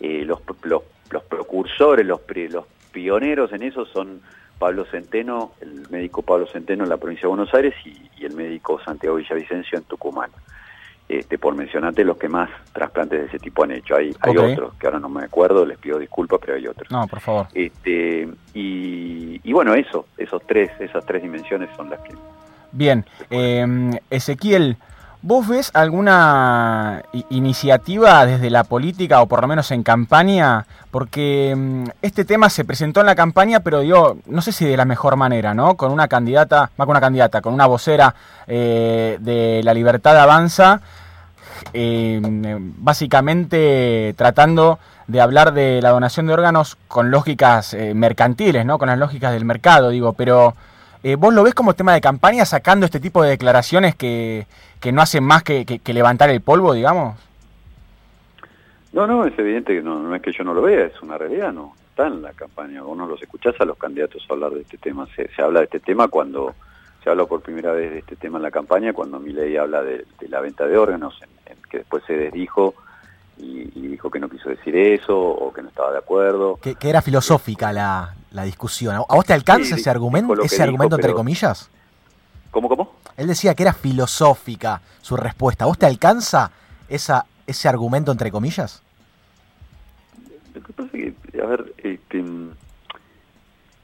Eh, 0.00 0.24
los, 0.24 0.40
los, 0.62 0.82
los, 1.10 1.22
precursores, 1.24 2.06
los, 2.06 2.20
los 2.50 2.64
pioneros 2.92 3.52
en 3.52 3.62
eso 3.62 3.86
son 3.86 4.20
Pablo 4.58 4.84
Centeno, 4.86 5.52
el 5.60 5.88
médico 5.90 6.22
Pablo 6.22 6.46
Centeno 6.46 6.84
en 6.84 6.90
la 6.90 6.96
provincia 6.96 7.22
de 7.22 7.28
Buenos 7.28 7.52
Aires 7.54 7.74
y, 7.84 8.24
el 8.24 8.34
médico 8.34 8.80
Santiago 8.82 9.16
Villavicencio 9.16 9.76
en 9.76 9.84
Tucumán. 9.84 10.30
este, 11.10 11.36
por 11.36 11.54
mencionarte 11.54 12.02
los 12.02 12.16
que 12.16 12.28
más 12.28 12.48
trasplantes 12.72 13.20
de 13.20 13.26
ese 13.26 13.38
tipo 13.38 13.64
han 13.64 13.72
hecho. 13.72 13.96
Hay, 13.96 14.14
hay 14.20 14.36
otros, 14.36 14.72
que 14.76 14.86
ahora 14.86 14.98
no 14.98 15.10
me 15.10 15.24
acuerdo, 15.24 15.66
les 15.66 15.76
pido 15.76 15.98
disculpas, 15.98 16.40
pero 16.40 16.56
hay 16.56 16.66
otros. 16.66 16.90
No, 16.90 17.06
por 17.06 17.20
favor. 17.20 17.48
Este, 17.52 18.26
y, 18.54 19.52
bueno, 19.52 19.74
eso, 19.74 20.06
esos 20.16 20.42
tres, 20.46 20.70
esas 20.80 21.04
tres 21.04 21.22
dimensiones 21.22 21.68
son 21.76 21.90
las 21.90 22.00
que... 22.00 22.14
Bien, 22.72 23.04
eh, 23.28 23.90
Ezequiel, 24.08 24.78
¿Vos 25.26 25.48
ves 25.48 25.70
alguna 25.72 27.00
iniciativa 27.30 28.26
desde 28.26 28.50
la 28.50 28.62
política 28.62 29.22
o 29.22 29.26
por 29.26 29.40
lo 29.40 29.48
menos 29.48 29.70
en 29.70 29.82
campaña? 29.82 30.66
Porque 30.90 31.54
mm, 31.56 31.84
este 32.02 32.26
tema 32.26 32.50
se 32.50 32.66
presentó 32.66 33.00
en 33.00 33.06
la 33.06 33.14
campaña, 33.14 33.60
pero 33.60 33.82
yo 33.82 34.18
no 34.26 34.42
sé 34.42 34.52
si 34.52 34.66
de 34.66 34.76
la 34.76 34.84
mejor 34.84 35.16
manera, 35.16 35.54
¿no? 35.54 35.78
Con 35.78 35.92
una 35.92 36.08
candidata, 36.08 36.70
más 36.76 36.84
con 36.84 36.90
una 36.90 37.00
candidata, 37.00 37.40
con 37.40 37.54
una 37.54 37.64
vocera 37.64 38.14
eh, 38.46 39.16
de 39.18 39.62
la 39.64 39.72
libertad 39.72 40.18
avanza, 40.18 40.82
eh, 41.72 42.20
básicamente 42.20 44.12
tratando 44.18 44.78
de 45.06 45.22
hablar 45.22 45.54
de 45.54 45.80
la 45.80 45.88
donación 45.88 46.26
de 46.26 46.34
órganos 46.34 46.76
con 46.86 47.10
lógicas 47.10 47.72
eh, 47.72 47.94
mercantiles, 47.94 48.66
¿no? 48.66 48.76
Con 48.76 48.88
las 48.88 48.98
lógicas 48.98 49.32
del 49.32 49.46
mercado, 49.46 49.88
digo, 49.88 50.12
pero 50.12 50.54
eh, 51.04 51.16
¿Vos 51.16 51.34
lo 51.34 51.42
ves 51.42 51.54
como 51.54 51.74
tema 51.74 51.92
de 51.92 52.00
campaña 52.00 52.46
sacando 52.46 52.86
este 52.86 52.98
tipo 52.98 53.22
de 53.22 53.28
declaraciones 53.28 53.94
que, 53.94 54.46
no 54.90 55.02
hacen 55.02 55.22
más 55.22 55.42
que, 55.42 55.80
levantar 55.86 56.30
el 56.30 56.40
polvo, 56.40 56.72
digamos? 56.72 57.16
No, 58.92 59.06
no, 59.06 59.26
es 59.26 59.38
evidente 59.38 59.74
que 59.74 59.82
no, 59.82 60.14
es 60.14 60.22
que 60.22 60.32
yo 60.32 60.44
no 60.44 60.54
lo 60.54 60.62
vea, 60.62 60.86
es 60.86 61.02
una 61.02 61.18
realidad, 61.18 61.52
no 61.52 61.74
está 61.90 62.06
en 62.06 62.22
la 62.22 62.32
campaña. 62.32 62.80
Vos 62.80 62.96
no 62.96 63.06
los 63.06 63.20
escuchás 63.22 63.54
a 63.60 63.66
los 63.66 63.76
candidatos 63.76 64.26
hablar 64.30 64.52
de 64.52 64.62
este 64.62 64.78
tema. 64.78 65.06
Se, 65.14 65.28
habla 65.42 65.60
de 65.60 65.66
este 65.66 65.80
tema 65.80 66.08
cuando 66.08 66.54
se 67.02 67.10
habla 67.10 67.26
por 67.26 67.42
primera 67.42 67.72
vez 67.72 67.92
de 67.92 67.98
este 67.98 68.16
tema 68.16 68.38
en 68.38 68.42
la 68.42 68.50
campaña, 68.50 68.94
cuando 68.94 69.20
Milei 69.20 69.58
habla 69.58 69.82
de, 69.82 70.06
la 70.28 70.40
venta 70.40 70.66
de 70.66 70.78
órganos, 70.78 71.20
que 71.70 71.78
después 71.78 72.02
se 72.06 72.14
desdijo 72.14 72.74
y, 73.36 73.64
dijo 73.88 74.10
que 74.10 74.18
no 74.18 74.28
quiso 74.28 74.48
decir 74.48 74.74
eso 74.74 75.18
o 75.18 75.52
que 75.52 75.60
no 75.60 75.68
estaba 75.68 75.92
de 75.92 75.98
acuerdo. 75.98 76.58
Que, 76.62 76.76
era 76.82 77.02
filosófica 77.02 77.72
la, 77.72 78.14
discusión. 78.42 78.96
¿A 78.96 79.14
vos 79.14 79.24
te 79.24 79.32
alcanza 79.32 79.76
ese 79.76 79.88
argumento, 79.88 80.42
ese 80.42 80.62
argumento 80.62 80.96
entre 80.96 81.12
comillas? 81.12 81.70
¿Cómo, 82.50 82.68
cómo? 82.68 82.92
Él 83.16 83.28
decía 83.28 83.54
que 83.54 83.62
era 83.62 83.72
filosófica 83.72 84.80
su 85.00 85.16
respuesta. 85.16 85.64
¿A 85.64 85.68
vos 85.68 85.78
te 85.78 85.86
alcanza 85.86 86.50
esa, 86.88 87.26
ese 87.46 87.68
argumento 87.68 88.10
entre 88.10 88.30
comillas? 88.30 88.82
Lo 90.54 90.62
que 90.62 90.72
pasa 90.72 90.90
es 90.96 91.14
que, 91.32 91.40
a 91.40 91.46
ver, 91.46 91.72
este, 91.78 92.24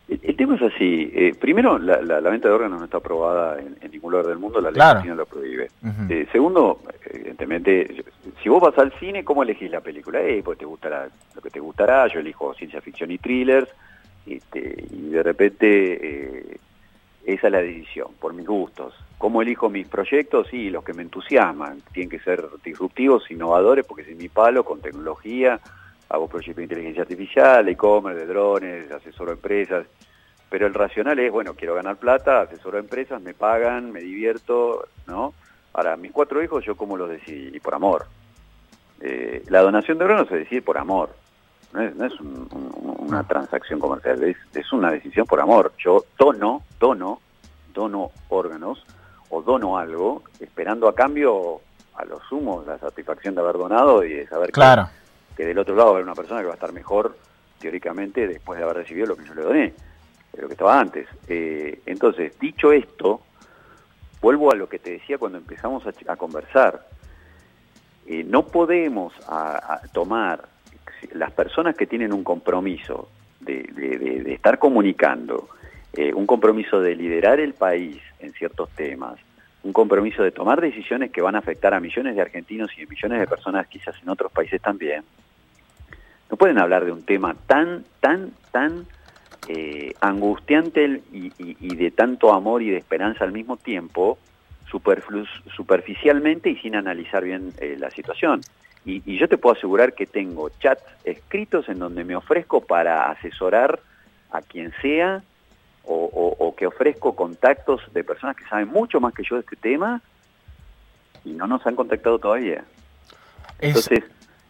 el, 0.08 0.36
tema 0.36 0.56
es 0.56 0.62
así. 0.62 1.10
Eh, 1.14 1.34
primero, 1.38 1.78
la, 1.78 2.20
venta 2.20 2.48
de 2.48 2.54
órganos 2.54 2.78
no 2.80 2.84
está 2.84 2.98
aprobada 2.98 3.60
en, 3.60 3.76
ningún 3.90 4.12
lugar 4.12 4.26
del 4.26 4.38
mundo, 4.38 4.60
la 4.60 4.70
ley 4.70 5.08
no 5.08 5.14
lo 5.14 5.26
prohíbe. 5.26 5.70
Eh, 6.08 6.26
segundo, 6.32 6.80
evidentemente, 7.04 8.04
si 8.42 8.48
vos 8.48 8.60
vas 8.60 8.76
al 8.78 8.92
cine, 8.98 9.24
¿cómo 9.24 9.42
elegís 9.42 9.70
la 9.70 9.80
película? 9.80 10.20
Eh, 10.20 10.42
pues 10.44 10.58
te 10.58 10.64
gustará 10.64 11.08
lo 11.34 11.40
que 11.40 11.50
te 11.50 11.60
gustará, 11.60 12.08
yo 12.08 12.20
elijo 12.20 12.54
ciencia 12.54 12.80
ficción 12.80 13.10
y 13.10 13.18
thrillers, 13.18 13.68
este, 14.26 14.86
y 14.90 15.10
de 15.10 15.22
repente 15.22 15.68
eh, 15.68 16.56
esa 17.24 17.46
es 17.48 17.52
la 17.52 17.62
decisión, 17.62 18.08
por 18.18 18.32
mis 18.32 18.46
gustos. 18.46 18.94
¿Cómo 19.18 19.42
elijo 19.42 19.68
mis 19.68 19.86
proyectos? 19.86 20.48
Sí, 20.50 20.70
los 20.70 20.82
que 20.82 20.94
me 20.94 21.02
entusiasman, 21.02 21.82
tienen 21.92 22.08
que 22.08 22.20
ser 22.20 22.44
disruptivos, 22.64 23.30
innovadores, 23.30 23.84
porque 23.84 24.02
es 24.02 24.16
mi 24.16 24.28
palo, 24.28 24.64
con 24.64 24.80
tecnología, 24.80 25.60
hago 26.08 26.26
proyectos 26.28 26.56
de 26.56 26.62
inteligencia 26.62 27.02
artificial, 27.02 27.68
e-commerce, 27.68 28.20
de 28.20 28.26
drones, 28.26 28.90
asesoro 28.90 29.30
a 29.30 29.34
empresas, 29.34 29.86
pero 30.48 30.66
el 30.66 30.74
racional 30.74 31.18
es, 31.18 31.30
bueno, 31.30 31.54
quiero 31.54 31.74
ganar 31.74 31.96
plata, 31.96 32.40
asesoro 32.40 32.78
a 32.78 32.80
empresas, 32.80 33.22
me 33.22 33.34
pagan, 33.34 33.92
me 33.92 34.00
divierto, 34.00 34.88
¿no? 35.06 35.34
Ahora, 35.72 35.96
mis 35.96 36.10
cuatro 36.10 36.42
hijos, 36.42 36.64
yo 36.64 36.76
cómo 36.76 36.96
los 36.96 37.10
decidí, 37.10 37.60
por 37.60 37.74
amor. 37.74 38.06
Eh, 39.00 39.44
la 39.48 39.60
donación 39.60 39.98
de 39.98 40.04
órganos 40.04 40.28
se 40.28 40.36
decide 40.36 40.62
por 40.62 40.78
amor, 40.78 41.14
no 41.72 42.04
es, 42.04 42.14
una 42.20 43.22
transacción 43.24 43.78
comercial, 43.78 44.22
es, 44.24 44.36
es 44.54 44.72
una 44.72 44.90
decisión 44.90 45.26
por 45.26 45.40
amor. 45.40 45.72
Yo 45.78 46.04
dono, 46.18 46.62
dono, 46.78 47.20
dono 47.72 48.10
órganos 48.28 48.84
o 49.30 49.42
dono 49.42 49.78
algo, 49.78 50.22
esperando 50.40 50.88
a 50.88 50.94
cambio, 50.94 51.60
a 51.94 52.04
lo 52.04 52.20
sumo, 52.28 52.64
la 52.66 52.78
satisfacción 52.78 53.34
de 53.34 53.40
haber 53.40 53.56
donado 53.56 54.04
y 54.04 54.14
de 54.14 54.26
saber 54.26 54.50
claro 54.50 54.88
que 55.40 55.46
del 55.46 55.58
otro 55.58 55.74
lado 55.74 55.94
va 55.94 56.00
una 56.00 56.14
persona 56.14 56.40
que 56.40 56.46
va 56.46 56.52
a 56.52 56.56
estar 56.56 56.72
mejor 56.72 57.16
teóricamente 57.58 58.28
después 58.28 58.58
de 58.58 58.64
haber 58.64 58.76
recibido 58.76 59.06
lo 59.06 59.16
que 59.16 59.24
yo 59.24 59.34
le 59.34 59.42
doné, 59.42 59.74
de 60.34 60.42
lo 60.42 60.48
que 60.48 60.52
estaba 60.52 60.78
antes. 60.78 61.08
Eh, 61.28 61.80
entonces, 61.86 62.38
dicho 62.38 62.72
esto, 62.72 63.22
vuelvo 64.20 64.52
a 64.52 64.54
lo 64.54 64.68
que 64.68 64.78
te 64.78 64.90
decía 64.90 65.16
cuando 65.16 65.38
empezamos 65.38 65.82
a, 65.86 66.16
conversar. 66.16 66.86
Eh, 68.06 68.22
no 68.22 68.46
podemos 68.46 69.14
tomar 69.92 70.44
las 71.12 71.32
personas 71.32 71.76
que 71.76 71.86
tienen 71.86 72.12
un 72.12 72.24
compromiso 72.24 73.08
de, 73.40 74.24
estar 74.26 74.58
comunicando, 74.58 75.48
eh, 75.92 76.12
un 76.12 76.26
compromiso 76.26 76.80
de 76.80 76.94
liderar 76.94 77.40
el 77.40 77.54
país 77.54 77.98
en 78.18 78.32
ciertos 78.32 78.70
temas, 78.70 79.18
un 79.62 79.72
compromiso 79.72 80.22
de 80.22 80.30
tomar 80.30 80.60
decisiones 80.60 81.10
que 81.10 81.20
van 81.20 81.34
a 81.34 81.38
afectar 81.38 81.74
a 81.74 81.80
millones 81.80 82.14
de 82.14 82.22
argentinos 82.22 82.70
y 82.78 82.86
millones 82.86 83.20
de 83.20 83.26
personas 83.26 83.66
quizás 83.66 83.94
en 84.02 84.08
otros 84.08 84.32
países 84.32 84.60
también, 84.60 85.04
no 86.30 86.36
pueden 86.36 86.58
hablar 86.58 86.84
de 86.84 86.92
un 86.92 87.02
tema 87.02 87.34
tan, 87.46 87.84
tan, 88.00 88.30
tan 88.52 88.86
eh, 89.48 89.94
angustiante 90.00 91.02
y, 91.12 91.74
de 91.74 91.90
tanto 91.90 92.32
amor 92.32 92.62
y 92.62 92.70
de 92.70 92.76
esperanza 92.76 93.24
al 93.24 93.32
mismo 93.32 93.56
tiempo, 93.56 94.18
superficialmente 94.70 96.50
y 96.50 96.56
sin 96.56 96.76
analizar 96.76 97.24
bien 97.24 97.52
eh, 97.58 97.76
la 97.78 97.90
situación. 97.90 98.42
Y, 98.84 99.18
yo 99.18 99.28
te 99.28 99.36
puedo 99.36 99.56
asegurar 99.56 99.94
que 99.94 100.06
tengo 100.06 100.48
chats 100.58 100.82
escritos 101.04 101.68
en 101.68 101.78
donde 101.78 102.04
me 102.04 102.16
ofrezco 102.16 102.62
para 102.62 103.10
asesorar 103.10 103.80
a 104.30 104.40
quien 104.40 104.72
sea 104.80 105.22
o, 105.84 106.54
que 106.56 106.66
ofrezco 106.66 107.16
contactos 107.16 107.80
de 107.92 108.04
personas 108.04 108.36
que 108.36 108.44
saben 108.44 108.68
mucho 108.68 109.00
más 109.00 109.12
que 109.14 109.22
yo 109.22 109.36
de 109.36 109.40
este 109.40 109.56
tema 109.56 110.00
y 111.24 111.32
no 111.32 111.46
nos 111.46 111.66
han 111.66 111.74
contactado 111.74 112.18
todavía. 112.18 112.64
Entonces, 113.58 114.04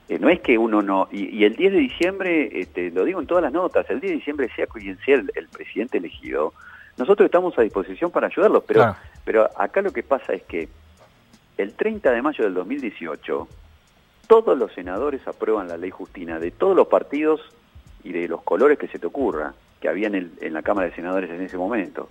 eh, 0.08 0.18
no 0.18 0.28
es 0.28 0.40
que 0.40 0.58
uno 0.58 0.82
no... 0.82 1.08
Y, 1.10 1.44
el 1.44 1.56
10 1.56 1.72
de 1.72 1.78
diciembre, 1.78 2.60
este, 2.60 2.90
lo 2.90 3.04
digo 3.04 3.20
en 3.20 3.26
todas 3.26 3.42
las 3.42 3.52
notas, 3.52 3.88
el 3.90 4.00
10 4.00 4.10
de 4.10 4.16
diciembre 4.16 4.50
sea 4.54 4.66
quien 4.66 4.98
sea 4.98 5.16
el, 5.16 5.48
presidente 5.48 5.98
elegido, 5.98 6.52
nosotros 6.96 7.26
estamos 7.26 7.56
a 7.58 7.62
disposición 7.62 8.10
para 8.10 8.26
ayudarlos, 8.26 8.64
pero, 8.66 8.94
pero 9.24 9.48
acá 9.56 9.80
lo 9.82 9.92
que 9.92 10.02
pasa 10.02 10.34
es 10.34 10.42
que 10.42 10.68
el 11.56 11.74
30 11.74 12.10
de 12.10 12.22
mayo 12.22 12.44
del 12.44 12.54
2018, 12.54 13.48
todos 14.30 14.56
los 14.56 14.72
senadores 14.74 15.26
aprueban 15.26 15.66
la 15.66 15.76
ley 15.76 15.90
Justina 15.90 16.38
de 16.38 16.52
todos 16.52 16.76
los 16.76 16.86
partidos 16.86 17.40
y 18.04 18.12
de 18.12 18.28
los 18.28 18.44
colores 18.44 18.78
que 18.78 18.86
se 18.86 19.00
te 19.00 19.08
ocurra, 19.08 19.54
que 19.80 19.88
había 19.88 20.06
en, 20.06 20.30
la 20.52 20.62
Cámara 20.62 20.88
de 20.88 20.94
Senadores 20.94 21.28
en 21.30 21.40
ese 21.40 21.58
momento. 21.58 22.08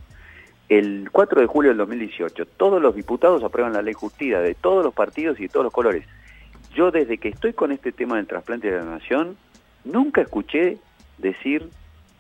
El 0.68 1.08
4 1.14 1.40
de 1.40 1.48
julio 1.48 1.72
del 1.72 1.78
2018, 1.78 2.46
todos 2.58 2.82
los 2.82 2.94
diputados 2.94 3.42
aprueban 3.42 3.72
la 3.72 3.82
ley 3.82 3.94
Justina 3.94 4.42
de 4.42 4.54
todos 4.54 4.84
los 4.84 4.94
partidos 4.94 5.40
y 5.40 5.44
de 5.44 5.48
todos 5.48 5.64
los 5.64 5.72
colores 5.72 6.04
yo 6.76 6.92
desde 6.92 7.20
que 7.20 7.30
estoy 7.30 7.54
con 7.54 7.72
este 7.72 7.94
tema 7.94 8.18
del 8.18 8.28
trasplante 8.28 8.70
de 8.70 8.80
la 8.80 8.84
nación, 8.84 9.38
nunca 9.86 10.20
escuché 10.20 10.78
decir 11.20 11.70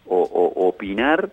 o, 0.08 0.24
opinar 0.56 1.30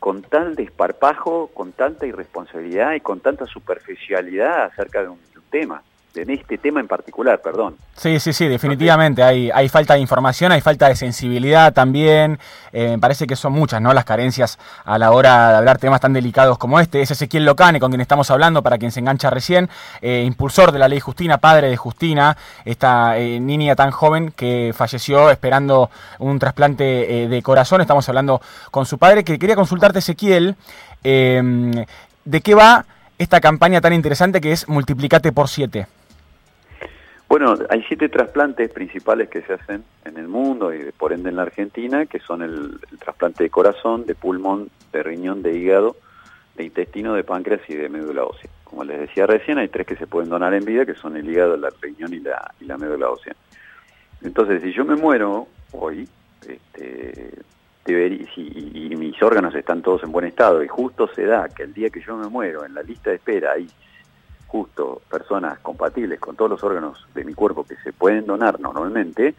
con 0.00 0.22
tal 0.22 0.56
desparpajo, 0.56 1.46
con 1.54 1.70
tanta 1.70 2.08
irresponsabilidad 2.08 2.94
y 2.94 3.00
con 3.00 3.20
tanta 3.20 3.46
superficialidad 3.46 4.64
acerca 4.64 5.02
de 5.02 5.10
un 5.10 5.20
tema 5.50 5.84
en 6.14 6.30
este 6.30 6.58
tema 6.58 6.80
en 6.80 6.88
particular, 6.88 7.40
perdón. 7.40 7.76
Sí, 7.94 8.18
sí, 8.18 8.32
sí, 8.32 8.48
definitivamente. 8.48 9.22
Hay, 9.22 9.50
hay 9.52 9.68
falta 9.68 9.94
de 9.94 10.00
información, 10.00 10.50
hay 10.52 10.60
falta 10.60 10.88
de 10.88 10.96
sensibilidad 10.96 11.72
también. 11.72 12.38
Eh, 12.72 12.90
me 12.90 12.98
parece 12.98 13.26
que 13.26 13.36
son 13.36 13.52
muchas, 13.52 13.80
¿no? 13.80 13.92
Las 13.92 14.04
carencias 14.04 14.58
a 14.84 14.98
la 14.98 15.12
hora 15.12 15.50
de 15.50 15.56
hablar 15.58 15.78
temas 15.78 16.00
tan 16.00 16.12
delicados 16.12 16.58
como 16.58 16.80
este. 16.80 17.00
Es 17.00 17.10
Ezequiel 17.10 17.44
Locane 17.44 17.78
con 17.78 17.90
quien 17.90 18.00
estamos 18.00 18.30
hablando, 18.30 18.62
para 18.62 18.78
quien 18.78 18.90
se 18.90 19.00
engancha 19.00 19.30
recién, 19.30 19.68
eh, 20.02 20.22
impulsor 20.26 20.72
de 20.72 20.78
la 20.78 20.88
ley 20.88 21.00
Justina, 21.00 21.38
padre 21.38 21.68
de 21.68 21.76
Justina, 21.76 22.36
esta 22.64 23.16
eh, 23.18 23.38
niña 23.38 23.76
tan 23.76 23.90
joven 23.90 24.32
que 24.34 24.72
falleció 24.74 25.30
esperando 25.30 25.90
un 26.18 26.38
trasplante 26.38 27.28
de 27.28 27.42
corazón. 27.42 27.80
Estamos 27.80 28.08
hablando 28.08 28.40
con 28.70 28.86
su 28.86 28.98
padre, 28.98 29.24
que 29.24 29.38
quería 29.38 29.56
consultarte, 29.56 30.00
Ezequiel, 30.00 30.56
¿de 31.02 32.40
qué 32.42 32.54
va 32.54 32.84
esta 33.18 33.40
campaña 33.40 33.80
tan 33.80 33.92
interesante 33.92 34.40
que 34.40 34.52
es 34.52 34.68
Multiplicate 34.68 35.32
por 35.32 35.48
siete? 35.48 35.86
Bueno, 37.30 37.54
hay 37.68 37.84
siete 37.84 38.08
trasplantes 38.08 38.72
principales 38.72 39.28
que 39.28 39.42
se 39.42 39.52
hacen 39.52 39.84
en 40.04 40.16
el 40.16 40.26
mundo 40.26 40.74
y 40.74 40.90
por 40.90 41.12
ende 41.12 41.28
en 41.28 41.36
la 41.36 41.42
Argentina, 41.42 42.06
que 42.06 42.18
son 42.18 42.42
el, 42.42 42.80
trasplante 42.98 43.44
de 43.44 43.50
corazón, 43.50 44.04
de 44.04 44.16
pulmón, 44.16 44.68
de 44.92 45.04
riñón, 45.04 45.40
de 45.40 45.56
hígado, 45.56 45.94
de 46.56 46.64
intestino, 46.64 47.14
de 47.14 47.22
páncreas 47.22 47.60
y 47.68 47.76
de 47.76 47.88
médula 47.88 48.24
ósea. 48.24 48.50
Como 48.64 48.82
les 48.82 48.98
decía 48.98 49.28
recién, 49.28 49.58
hay 49.58 49.68
tres 49.68 49.86
que 49.86 49.94
se 49.94 50.08
pueden 50.08 50.28
donar 50.28 50.54
en 50.54 50.64
vida, 50.64 50.84
que 50.84 50.96
son 50.96 51.16
el 51.16 51.30
hígado, 51.30 51.54
el 51.54 51.64
riñón 51.80 52.12
y 52.14 52.18
la, 52.18 52.52
y 52.60 52.64
la 52.64 52.76
médula 52.76 53.08
ósea. 53.10 53.36
Entonces, 54.22 54.60
si 54.60 54.72
yo 54.72 54.84
me 54.84 54.96
muero 54.96 55.46
hoy, 55.70 56.08
este, 56.48 57.30
y 57.86 58.96
mis 58.96 59.22
órganos 59.22 59.54
están 59.54 59.82
todos 59.82 60.02
en 60.02 60.10
buen 60.10 60.24
estado, 60.24 60.64
y 60.64 60.66
justo 60.66 61.06
se 61.14 61.26
da 61.26 61.48
que 61.48 61.62
el 61.62 61.74
día 61.74 61.90
que 61.90 62.00
yo 62.00 62.16
me 62.16 62.28
muero, 62.28 62.64
en 62.64 62.74
la 62.74 62.82
lista 62.82 63.10
de 63.10 63.16
espera 63.16 63.52
hay 63.52 63.68
justo 64.50 65.00
personas 65.08 65.60
compatibles 65.60 66.18
con 66.18 66.34
todos 66.34 66.50
los 66.50 66.64
órganos 66.64 67.06
de 67.14 67.24
mi 67.24 67.34
cuerpo 67.34 67.64
que 67.64 67.76
se 67.76 67.92
pueden 67.92 68.26
donar 68.26 68.58
normalmente, 68.58 69.36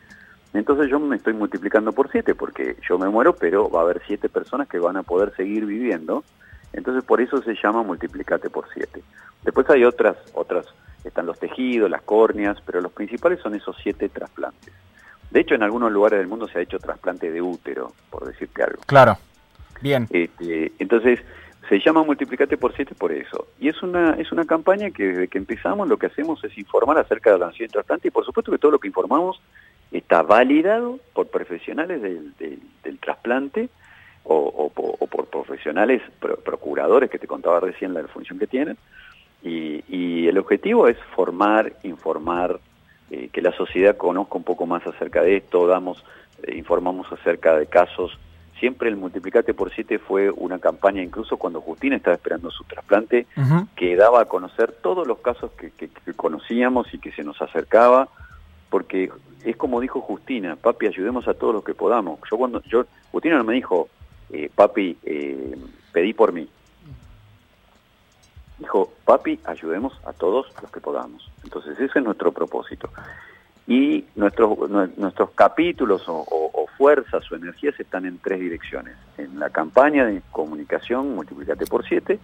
entonces 0.54 0.90
yo 0.90 1.00
me 1.00 1.18
estoy 1.18 1.34
multiplicando 1.34 1.92
por 1.92 2.10
siete, 2.10 2.34
porque 2.34 2.78
yo 2.88 2.98
me 2.98 3.10
muero, 3.10 3.36
pero 3.36 3.70
va 3.70 3.82
a 3.82 3.84
haber 3.84 4.02
siete 4.08 4.30
personas 4.30 4.70
que 4.70 4.80
van 4.80 4.96
a 4.96 5.04
poder 5.04 5.34
seguir 5.36 5.66
viviendo. 5.66 6.24
Entonces 6.72 7.04
por 7.04 7.20
eso 7.20 7.42
se 7.42 7.56
llama 7.62 7.84
multiplicate 7.84 8.50
por 8.50 8.66
siete. 8.74 9.04
Después 9.44 9.70
hay 9.70 9.84
otras, 9.84 10.16
otras, 10.34 10.66
están 11.04 11.26
los 11.26 11.38
tejidos, 11.40 11.90
las 11.90 12.04
córneas, 12.04 12.58
pero 12.66 12.80
los 12.80 12.94
principales 12.94 13.42
son 13.42 13.56
esos 13.56 13.76
siete 13.84 14.08
trasplantes. 14.08 14.74
De 15.30 15.42
hecho, 15.42 15.56
en 15.56 15.64
algunos 15.64 15.92
lugares 15.92 16.20
del 16.20 16.28
mundo 16.28 16.48
se 16.48 16.60
ha 16.60 16.62
hecho 16.62 16.78
trasplante 16.80 17.32
de 17.32 17.42
útero, 17.42 17.94
por 18.10 18.26
decirte 18.26 18.64
algo. 18.64 18.82
Claro, 18.86 19.18
bien. 19.82 20.08
Este, 20.10 20.72
entonces, 20.80 21.20
se 21.80 21.86
llama 21.86 22.04
Multiplicate 22.04 22.58
por 22.58 22.76
siete 22.76 22.94
por 22.96 23.14
eso. 23.14 23.48
Y 23.58 23.70
es 23.70 23.82
una, 23.82 24.16
es 24.16 24.32
una 24.34 24.46
campaña 24.46 24.92
que 24.92 25.08
desde 25.08 25.28
que 25.30 25.38
empezamos 25.38 25.88
lo 25.88 25.98
que 25.98 26.08
hacemos 26.08 26.44
es 26.44 26.58
informar 26.58 26.98
acerca 26.98 27.32
de 27.32 27.40
la 27.40 27.50
de 27.50 27.68
trasplante 27.70 28.10
y 28.10 28.12
por 28.12 28.26
supuesto 28.26 28.52
que 28.52 28.58
todo 28.58 28.72
lo 28.72 28.80
que 28.80 28.90
informamos 28.90 29.42
está 29.90 30.22
validado 30.22 31.00
por 31.14 31.28
profesionales 31.28 32.02
del, 32.02 33.00
trasplante 33.00 33.70
o, 34.26 34.70
por 34.70 35.26
profesionales 35.28 36.02
procuradores 36.20 37.10
que 37.10 37.20
te 37.20 37.28
contaba 37.28 37.62
recién 37.62 37.94
la 37.94 38.06
función 38.08 38.38
que 38.38 38.48
tienen. 38.48 38.78
Y, 39.42 39.84
y 39.88 40.28
el 40.28 40.38
objetivo 40.38 40.90
es 40.90 40.98
formar, 41.16 41.74
informar, 41.84 42.60
eh, 43.12 43.30
que 43.32 43.42
la 43.42 43.54
sociedad 43.54 43.96
conozca 43.96 44.36
un 44.36 44.44
poco 44.44 44.66
más 44.66 44.86
acerca 44.86 45.22
de 45.22 45.38
esto, 45.38 45.68
damos, 45.68 46.04
eh, 46.44 46.56
informamos 46.58 47.12
acerca 47.12 47.58
de 47.58 47.68
casos. 47.68 48.18
Siempre 48.62 48.88
el 48.88 48.96
Multiplicate 48.96 49.54
por 49.54 49.74
siete 49.74 50.00
fue 50.00 50.32
una 50.32 50.60
campaña, 50.60 51.04
incluso 51.04 51.36
cuando 51.36 51.60
Justina 51.60 51.98
estaba 51.98 52.16
esperando 52.16 52.50
su 52.50 52.64
trasplante, 52.64 53.28
que 53.76 53.98
daba 53.98 54.22
a 54.22 54.26
conocer 54.26 54.72
todos 54.72 55.06
los 55.06 55.20
casos 55.20 55.52
que, 55.58 55.72
que 55.72 55.90
conocíamos 56.16 56.94
y 56.94 57.00
que 57.00 57.12
se 57.12 57.26
nos 57.26 57.42
acercaba 57.42 58.08
porque 58.72 59.12
es 59.44 59.58
como 59.58 59.82
dijo 59.82 60.00
Justina, 60.02 60.56
papi, 60.56 60.88
ayudemos 60.88 61.28
a 61.28 61.34
todos 61.34 61.54
los 61.54 61.64
que 61.64 61.76
podamos. 61.76 62.20
Yo 62.32 62.38
cuando 62.38 62.64
yo 62.64 62.86
Justina 63.12 63.38
no 63.38 63.44
me 63.44 63.54
dijo, 63.54 63.90
eh, 64.32 64.50
papi, 64.56 64.98
eh, 65.04 65.58
pedí 65.92 66.14
por 66.14 66.32
mí. 66.32 66.48
Dijo, 68.58 68.94
papi, 69.04 69.40
ayudemos 69.44 69.94
a 70.06 70.14
todos 70.14 70.48
los 70.62 70.72
que 70.72 70.80
podamos. 70.80 71.30
Entonces 71.44 71.78
ese 71.80 72.00
es 72.00 72.06
nuestro 72.06 72.32
propósito. 72.32 72.90
Y 73.72 74.06
nuestros 74.16 74.70
nuestros 74.98 75.32
capítulos 75.32 76.04
o, 76.10 76.26
o, 76.30 76.68
fuerzas 76.78 77.32
o 77.32 77.36
energías 77.36 77.80
están 77.80 78.06
en 78.06 78.18
tres 78.18 78.40
direcciones. 78.40 78.96
En 79.18 79.40
la 79.40 79.50
campaña 79.50 80.06
de 80.06 80.22
comunicación, 80.32 81.16
multiplicate 81.16 81.66
por 81.68 81.88
siete, 81.88 82.20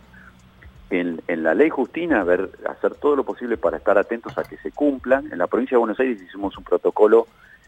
en, 0.90 1.44
la 1.44 1.54
ley 1.54 1.70
Justina 1.70 2.24
ver, 2.24 2.50
hacer 2.68 2.96
todo 2.96 3.16
lo 3.16 3.24
posible 3.24 3.58
para 3.58 3.78
estar 3.78 3.98
atentos 3.98 4.38
a 4.38 4.44
que 4.44 4.58
se 4.58 4.72
cumplan. 4.72 5.32
En 5.32 5.38
la 5.38 5.48
provincia 5.48 5.76
de 5.76 5.80
Buenos 5.80 6.00
Aires 6.00 6.22
hicimos 6.22 6.58
un 6.58 6.64
protocolo 6.64 7.28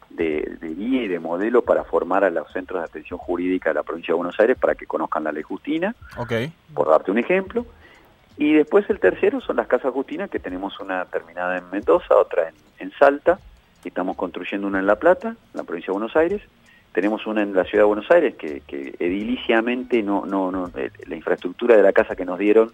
de, 0.09 0.57
guía 0.61 1.03
y 1.03 1.07
de 1.07 1.19
modelo 1.19 1.61
para 1.61 1.83
formar 1.83 2.23
a 2.23 2.29
los 2.29 2.51
centros 2.51 2.81
de 2.81 2.85
atención 2.85 3.19
jurídica 3.19 3.69
de 3.69 3.75
la 3.75 3.83
provincia 3.83 4.13
de 4.13 4.17
Buenos 4.17 4.39
Aires 4.39 4.57
para 4.57 4.75
que 4.75 4.85
conozcan 4.85 5.23
la 5.23 5.31
ley 5.31 5.43
Justina, 5.43 5.95
okay. 6.17 6.51
por 6.73 6.89
darte 6.89 7.11
un 7.11 7.17
ejemplo. 7.17 7.65
Y 8.37 8.53
después 8.53 8.89
el 8.89 8.99
tercero 8.99 9.41
son 9.41 9.57
las 9.57 9.67
casas 9.67 9.93
Justina, 9.93 10.29
que 10.29 10.39
tenemos 10.39 10.79
una 10.79 11.05
terminada 11.05 11.57
en 11.57 11.69
Mendoza, 11.69 12.15
otra 12.15 12.51
en, 12.79 12.91
Salta, 12.97 13.37
y 13.37 13.48
estamos 13.85 14.17
construyendo 14.17 14.67
una 14.67 14.79
en 14.79 14.87
La 14.87 14.97
Plata, 14.97 15.29
en 15.29 15.35
la 15.53 15.63
provincia 15.63 15.87
de 15.87 15.99
Buenos 15.99 16.15
Aires. 16.15 16.41
Tenemos 16.91 17.25
una 17.27 17.43
en 17.43 17.53
la 17.53 17.63
ciudad 17.63 17.83
de 17.83 17.87
Buenos 17.87 18.11
Aires 18.11 18.35
que, 18.35 18.61
que 18.61 18.95
ediliciamente 18.99 20.03
no, 20.03 20.25
no, 20.25 20.51
no, 20.51 20.71
eh, 20.75 20.91
la 21.07 21.15
infraestructura 21.15 21.77
de 21.77 21.83
la 21.83 21.93
casa 21.93 22.15
que 22.15 22.25
nos 22.25 22.39
dieron 22.39 22.71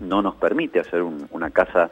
no 0.00 0.22
nos 0.22 0.34
permite 0.34 0.80
hacer 0.80 1.02
una 1.02 1.50
casa 1.50 1.90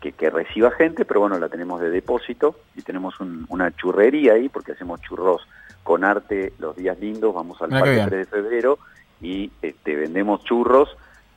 que, 0.00 0.12
que, 0.12 0.30
reciba 0.30 0.70
gente, 0.72 1.04
pero 1.04 1.20
bueno, 1.20 1.38
la 1.38 1.48
tenemos 1.48 1.80
de 1.80 1.90
depósito 1.90 2.56
y 2.74 2.82
tenemos 2.82 3.14
una 3.20 3.74
churrería 3.76 4.32
ahí 4.32 4.48
porque 4.48 4.72
hacemos 4.72 5.00
churros 5.02 5.46
con 5.82 6.02
arte 6.02 6.52
los 6.58 6.74
días 6.74 6.98
lindos, 6.98 7.34
vamos 7.34 7.60
al 7.62 7.70
parque 7.70 8.02
3 8.06 8.10
de 8.10 8.26
febrero 8.26 8.78
y 9.20 9.50
este, 9.62 9.94
vendemos 9.94 10.42
churros 10.42 10.96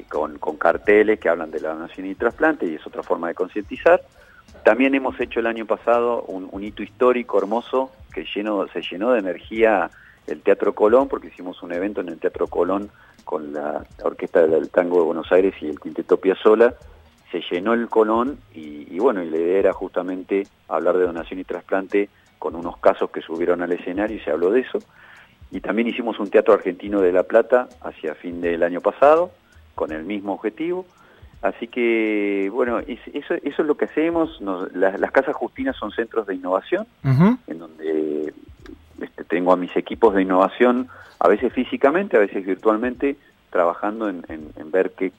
con, 0.09 0.39
con 0.39 0.57
carteles 0.57 1.19
que 1.19 1.29
hablan 1.29 1.51
de 1.51 1.59
la 1.59 1.73
donación 1.73 2.07
y 2.07 2.15
trasplante 2.15 2.65
y 2.65 2.75
es 2.75 2.87
otra 2.87 3.03
forma 3.03 3.27
de 3.27 3.35
concientizar. 3.35 4.01
También 4.63 4.95
hemos 4.95 5.19
hecho 5.19 5.39
el 5.39 5.47
año 5.47 5.65
pasado 5.65 6.23
un, 6.23 6.63
hito 6.63 6.83
histórico 6.83 7.37
hermoso 7.37 7.91
que 8.13 8.25
lleno, 8.35 8.67
se 8.67 8.81
llenó 8.81 9.11
de 9.11 9.19
energía 9.19 9.89
el 10.27 10.41
Teatro 10.41 10.73
Colón, 10.73 11.07
porque 11.07 11.27
hicimos 11.27 11.63
un 11.63 11.71
evento 11.71 12.01
en 12.01 12.09
el 12.09 12.19
Teatro 12.19 12.47
Colón 12.47 12.89
con 13.23 13.53
la 13.53 13.85
Orquesta 14.03 14.45
del 14.45 14.69
Tango 14.69 14.99
de 14.99 15.05
Buenos 15.05 15.31
Aires 15.31 15.53
y 15.61 15.67
el 15.67 15.79
Quinteto 15.79 16.17
Piazzola, 16.17 16.75
se 17.31 17.41
llenó 17.41 17.73
el 17.73 17.89
Colón 17.89 18.39
y, 18.53 18.97
bueno, 18.99 19.21
y 19.21 19.29
la 19.29 19.37
idea 19.37 19.59
era 19.59 19.73
justamente 19.73 20.47
hablar 20.67 20.97
de 20.97 21.05
donación 21.05 21.39
y 21.39 21.43
trasplante 21.43 22.09
con 22.39 22.55
unos 22.55 22.77
casos 22.77 23.09
que 23.09 23.21
subieron 23.21 23.61
al 23.61 23.71
escenario 23.71 24.17
y 24.17 24.19
se 24.21 24.31
habló 24.31 24.51
de 24.51 24.61
eso. 24.61 24.79
Y 25.51 25.59
también 25.61 25.87
hicimos 25.87 26.19
un 26.19 26.29
teatro 26.29 26.53
argentino 26.53 27.01
de 27.01 27.11
La 27.11 27.23
Plata 27.23 27.67
hacia 27.81 28.15
fin 28.15 28.41
del 28.41 28.63
año 28.63 28.81
pasado, 28.81 29.31
con 29.75 29.91
el 29.91 30.03
mismo 30.03 30.33
objetivo. 30.33 30.85
Así 31.41 31.67
que, 31.67 32.49
bueno, 32.51 32.79
eso, 32.79 33.35
eso 33.35 33.61
es 33.61 33.67
lo 33.67 33.77
que 33.77 33.85
hacemos. 33.85 34.41
las, 34.73 35.11
casas 35.11 35.35
Justinas 35.35 35.75
son 35.75 35.91
centros 35.91 36.25
de 36.25 36.35
innovación, 36.35 36.87
en 37.03 37.59
donde 37.59 38.33
este, 39.01 39.23
tengo 39.23 39.53
a 39.53 39.57
mis 39.57 39.75
equipos 39.77 40.15
de 40.15 40.23
innovación, 40.23 40.87
a 41.19 41.27
veces 41.27 41.53
físicamente, 41.53 42.17
a 42.17 42.21
veces 42.21 42.45
virtualmente, 42.45 43.17
trabajando 43.51 44.09
en, 44.09 44.23
ver 44.71 44.91
qué, 44.91 45.11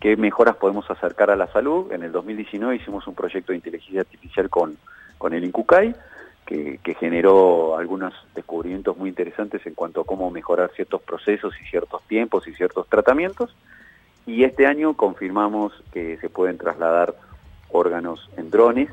qué, 0.00 0.16
mejoras 0.16 0.56
podemos 0.56 0.90
acercar 0.90 1.30
a 1.30 1.36
la 1.36 1.46
salud. 1.48 1.92
En 1.92 2.02
el 2.02 2.12
2019 2.12 2.76
hicimos 2.76 3.06
un 3.06 3.14
proyecto 3.14 3.52
de 3.52 3.56
inteligencia 3.56 4.00
artificial 4.00 4.48
con, 4.48 4.76
con 5.18 5.34
el 5.34 5.44
INCUCAI, 5.44 5.94
que, 6.46 6.80
que, 6.82 6.94
generó 6.94 7.76
algunos 7.76 8.14
descubrimientos 8.34 8.96
muy 8.96 9.10
interesantes 9.10 9.64
en 9.66 9.74
cuanto 9.74 10.00
a 10.00 10.04
cómo 10.04 10.30
mejorar 10.30 10.70
ciertos 10.74 11.02
procesos 11.02 11.54
y 11.62 11.64
ciertos 11.68 12.02
tiempos 12.08 12.48
y 12.48 12.54
ciertos 12.54 12.88
tratamientos. 12.88 13.54
Y 14.26 14.44
este 14.44 14.66
año 14.66 14.94
confirmamos 14.94 15.72
que 15.92 16.16
se 16.18 16.28
pueden 16.28 16.58
trasladar 16.58 17.14
órganos 17.70 18.28
en 18.36 18.50
drones 18.50 18.88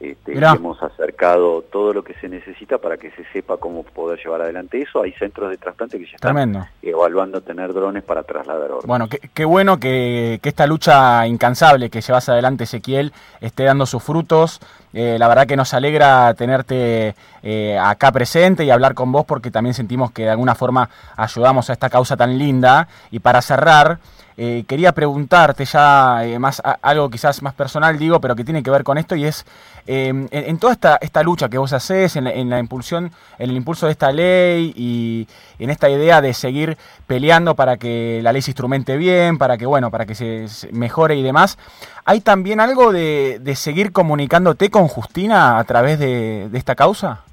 este, 0.00 0.32
hemos 0.32 0.82
acercado 0.82 1.60
todo 1.60 1.92
lo 1.92 2.02
que 2.02 2.14
se 2.14 2.28
necesita 2.30 2.78
para 2.78 2.96
que 2.96 3.10
se 3.10 3.22
sepa 3.34 3.58
cómo 3.58 3.82
poder 3.82 4.18
llevar 4.18 4.40
adelante 4.40 4.80
eso. 4.80 5.02
Hay 5.02 5.12
centros 5.12 5.50
de 5.50 5.58
trasplante 5.58 5.98
que 5.98 6.06
ya 6.06 6.14
están 6.14 6.66
evaluando 6.80 7.42
tener 7.42 7.74
drones 7.74 8.02
para 8.02 8.22
trasladar 8.22 8.72
órganos. 8.72 8.86
Bueno, 8.86 9.08
qué, 9.08 9.44
bueno 9.44 9.78
que, 9.78 10.40
esta 10.42 10.66
lucha 10.66 11.26
incansable 11.26 11.90
que 11.90 12.00
llevas 12.00 12.30
adelante, 12.30 12.64
Ezequiel, 12.64 13.12
esté 13.42 13.64
dando 13.64 13.84
sus 13.84 14.02
frutos. 14.02 14.60
Eh, 14.94 15.16
la 15.18 15.28
verdad 15.28 15.46
que 15.46 15.56
nos 15.56 15.74
alegra 15.74 16.32
tenerte 16.32 17.14
eh, 17.42 17.78
acá 17.78 18.10
presente 18.10 18.64
y 18.64 18.70
hablar 18.70 18.94
con 18.94 19.12
vos 19.12 19.26
porque 19.26 19.50
también 19.50 19.74
sentimos 19.74 20.12
que 20.12 20.22
de 20.22 20.30
alguna 20.30 20.54
forma 20.54 20.88
ayudamos 21.14 21.68
a 21.68 21.74
esta 21.74 21.90
causa 21.90 22.16
tan 22.16 22.38
linda. 22.38 22.88
Y 23.10 23.18
para 23.18 23.42
cerrar, 23.42 23.98
eh, 24.42 24.64
quería 24.66 24.92
preguntarte 24.92 25.66
ya 25.66 26.24
eh, 26.24 26.38
más 26.38 26.62
algo 26.80 27.10
quizás 27.10 27.42
más 27.42 27.52
personal, 27.52 27.98
digo, 27.98 28.22
pero 28.22 28.34
que 28.34 28.42
tiene 28.42 28.62
que 28.62 28.70
ver 28.70 28.84
con 28.84 28.96
esto 28.96 29.14
y 29.14 29.26
es 29.26 29.44
em, 29.86 30.28
en, 30.30 30.58
toda 30.58 30.72
esta, 30.72 30.96
esta 31.02 31.22
lucha 31.22 31.50
que 31.50 31.58
vos 31.58 31.74
haces, 31.74 32.16
en 32.16 32.48
la, 32.48 32.58
impulsión, 32.58 33.10
en 33.38 33.50
el 33.50 33.56
impulso 33.58 33.84
de 33.84 33.92
esta 33.92 34.10
ley 34.12 34.72
y 34.74 35.28
en 35.58 35.68
esta 35.68 35.90
idea 35.90 36.22
de 36.22 36.32
seguir 36.32 36.78
peleando 37.06 37.54
para 37.54 37.76
que 37.76 38.20
la 38.22 38.32
ley 38.32 38.40
se 38.40 38.52
instrumente 38.52 38.96
bien, 38.96 39.36
para 39.36 39.58
que 39.58 39.66
bueno, 39.66 39.90
para 39.90 40.06
que 40.06 40.14
se, 40.14 40.48
mejore 40.72 41.16
y 41.16 41.22
demás. 41.22 41.58
¿Hay 42.06 42.22
también 42.22 42.60
algo 42.60 42.92
de, 42.94 43.42
seguir 43.56 43.92
comunicándote 43.92 44.70
con 44.70 44.88
Justina 44.88 45.58
a 45.58 45.64
través 45.64 45.98
de, 45.98 46.48
esta 46.54 46.74
causa? 46.74 47.24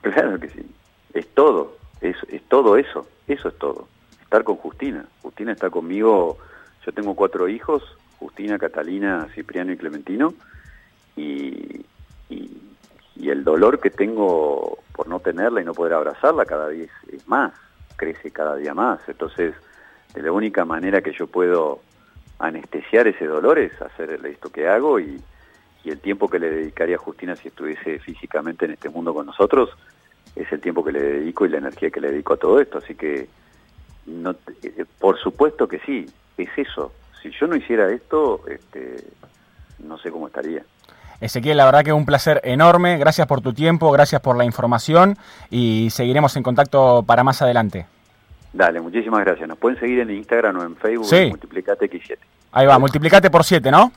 Claro 0.00 0.40
que 0.40 0.48
sí. 0.48 0.66
Es 1.12 1.28
todo, 1.34 1.76
es, 2.00 2.16
es 2.30 2.40
todo 2.48 2.78
eso, 2.78 3.06
eso 3.28 3.48
es 3.48 3.58
todo 3.58 3.86
estar 4.26 4.44
con 4.44 4.56
Justina. 4.56 5.06
Justina 5.22 5.52
está 5.52 5.70
conmigo, 5.70 6.36
yo 6.84 6.92
tengo 6.92 7.14
cuatro 7.14 7.48
hijos, 7.48 7.82
Justina, 8.18 8.58
Catalina, 8.58 9.28
Cipriano 9.34 9.72
y 9.72 9.76
Clementino, 9.76 10.34
y, 11.16 11.84
el 13.26 13.42
dolor 13.42 13.80
que 13.80 13.90
tengo 13.90 14.78
por 14.92 15.08
no 15.08 15.18
tenerla 15.18 15.60
y 15.60 15.64
no 15.64 15.74
poder 15.74 15.94
abrazarla 15.94 16.46
cada 16.46 16.68
día 16.68 16.86
es, 17.10 17.26
más, 17.26 17.52
crece 17.96 18.30
cada 18.30 18.54
día 18.54 18.72
más. 18.72 19.00
Entonces, 19.08 19.52
de 20.14 20.22
la 20.22 20.30
única 20.30 20.64
manera 20.64 21.02
que 21.02 21.12
yo 21.12 21.26
puedo 21.26 21.80
anestesiar 22.38 23.08
ese 23.08 23.26
dolor 23.26 23.58
es 23.58 23.72
hacer 23.82 24.24
esto 24.24 24.48
que 24.50 24.68
hago 24.68 25.00
y, 25.00 25.20
y 25.82 25.90
el 25.90 25.98
tiempo 25.98 26.28
que 26.28 26.38
le 26.38 26.50
dedicaría 26.50 26.94
a 26.94 27.00
Justina 27.00 27.34
si 27.34 27.48
estuviese 27.48 27.98
físicamente 27.98 28.66
en 28.66 28.72
este 28.72 28.90
mundo 28.90 29.12
con 29.12 29.26
nosotros 29.26 29.70
es 30.36 30.52
el 30.52 30.60
tiempo 30.60 30.84
que 30.84 30.92
le 30.92 31.02
dedico 31.02 31.46
y 31.46 31.48
la 31.48 31.58
energía 31.58 31.90
que 31.90 32.00
le 32.00 32.12
dedico 32.12 32.34
a 32.34 32.36
todo 32.36 32.60
esto. 32.60 32.78
Así 32.78 32.94
que 32.94 33.28
no, 34.06 34.34
eh, 34.62 34.84
por 34.98 35.18
supuesto 35.18 35.68
que 35.68 35.78
sí, 35.80 36.06
es 36.38 36.48
eso. 36.56 36.92
Si 37.22 37.30
yo 37.30 37.46
no 37.46 37.56
hiciera 37.56 37.90
esto, 37.90 38.42
este, 38.48 39.04
no 39.78 39.98
sé 39.98 40.10
cómo 40.10 40.28
estaría. 40.28 40.62
Ezequiel, 41.20 41.56
la 41.56 41.64
verdad 41.64 41.82
que 41.82 41.90
es 41.90 41.96
un 41.96 42.04
placer 42.06 42.40
enorme. 42.44 42.98
Gracias 42.98 43.26
por 43.26 43.40
tu 43.40 43.52
tiempo, 43.52 43.90
gracias 43.90 44.20
por 44.20 44.36
la 44.36 44.44
información 44.44 45.16
y 45.50 45.88
seguiremos 45.90 46.36
en 46.36 46.42
contacto 46.42 47.04
para 47.06 47.24
más 47.24 47.40
adelante. 47.42 47.86
Dale, 48.52 48.80
muchísimas 48.80 49.24
gracias. 49.24 49.48
Nos 49.48 49.58
pueden 49.58 49.78
seguir 49.78 50.00
en 50.00 50.10
Instagram 50.10 50.58
o 50.58 50.62
en 50.62 50.76
Facebook, 50.76 51.06
sí. 51.06 51.26
Multiplicate 51.28 51.90
X7. 51.90 52.18
Ahí 52.52 52.66
va, 52.66 52.78
multiplicate 52.78 53.30
por 53.30 53.44
7, 53.44 53.70
¿no? 53.70 53.92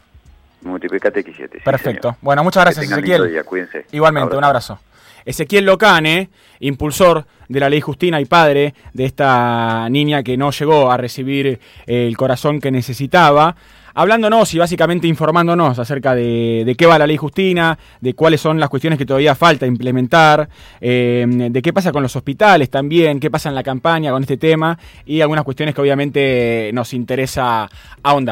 Multiplicate 0.62 1.24
X7. 1.26 1.52
sí, 1.54 1.60
Perfecto. 1.64 2.10
señor. 2.10 2.18
Bueno, 2.22 2.44
muchas 2.44 2.64
gracias, 2.64 2.92
Ezequiel. 2.92 3.30
día, 3.30 3.44
cuídense. 3.44 3.86
Igualmente, 3.92 4.36
un 4.36 4.44
abrazo. 4.44 4.80
Ezequiel 5.30 5.64
Locane, 5.64 6.30
impulsor 6.60 7.28
de 7.48 7.60
la 7.60 7.70
ley 7.70 7.82
Justina 7.82 8.20
y 8.20 8.26
padre 8.26 8.74
de 8.94 9.06
esta 9.06 9.88
niña 9.90 10.24
que 10.24 10.38
no 10.38 10.50
llegó 10.50 10.92
a 10.92 10.98
recibir 10.98 11.60
eh, 11.86 12.08
el 12.08 12.18
corazón 12.18 12.60
que 12.60 12.72
necesitaba, 12.72 13.56
hablándonos 13.94 14.52
y 14.56 14.58
básicamente 14.58 15.08
informándonos 15.08 15.78
acerca 15.78 16.16
de, 16.16 16.64
de 16.66 16.76
qué 16.76 16.88
va 16.88 16.98
la 16.98 17.06
ley 17.06 17.18
Justina, 17.18 17.78
de 18.02 18.16
cuáles 18.16 18.42
son 18.42 18.60
las 18.60 18.70
cuestiones 18.70 18.98
que 18.98 19.06
todavía 19.06 19.36
falta 19.36 19.68
implementar, 19.68 20.50
eh, 20.82 21.26
de 21.28 21.62
qué 21.62 21.74
pasa 21.74 21.92
con 21.92 22.02
los 22.02 22.16
hospitales 22.16 22.72
también, 22.72 23.20
qué 23.20 23.30
pasa 23.30 23.50
en 23.50 23.56
la 23.56 23.64
campaña 23.64 24.12
con 24.12 24.24
este 24.24 24.38
tema 24.38 24.80
y 25.06 25.22
algunas 25.22 25.44
cuestiones 25.44 25.76
que 25.76 25.82
obviamente 25.82 26.72
nos 26.74 26.94
interesa 26.94 27.70
ahondar. 28.02 28.28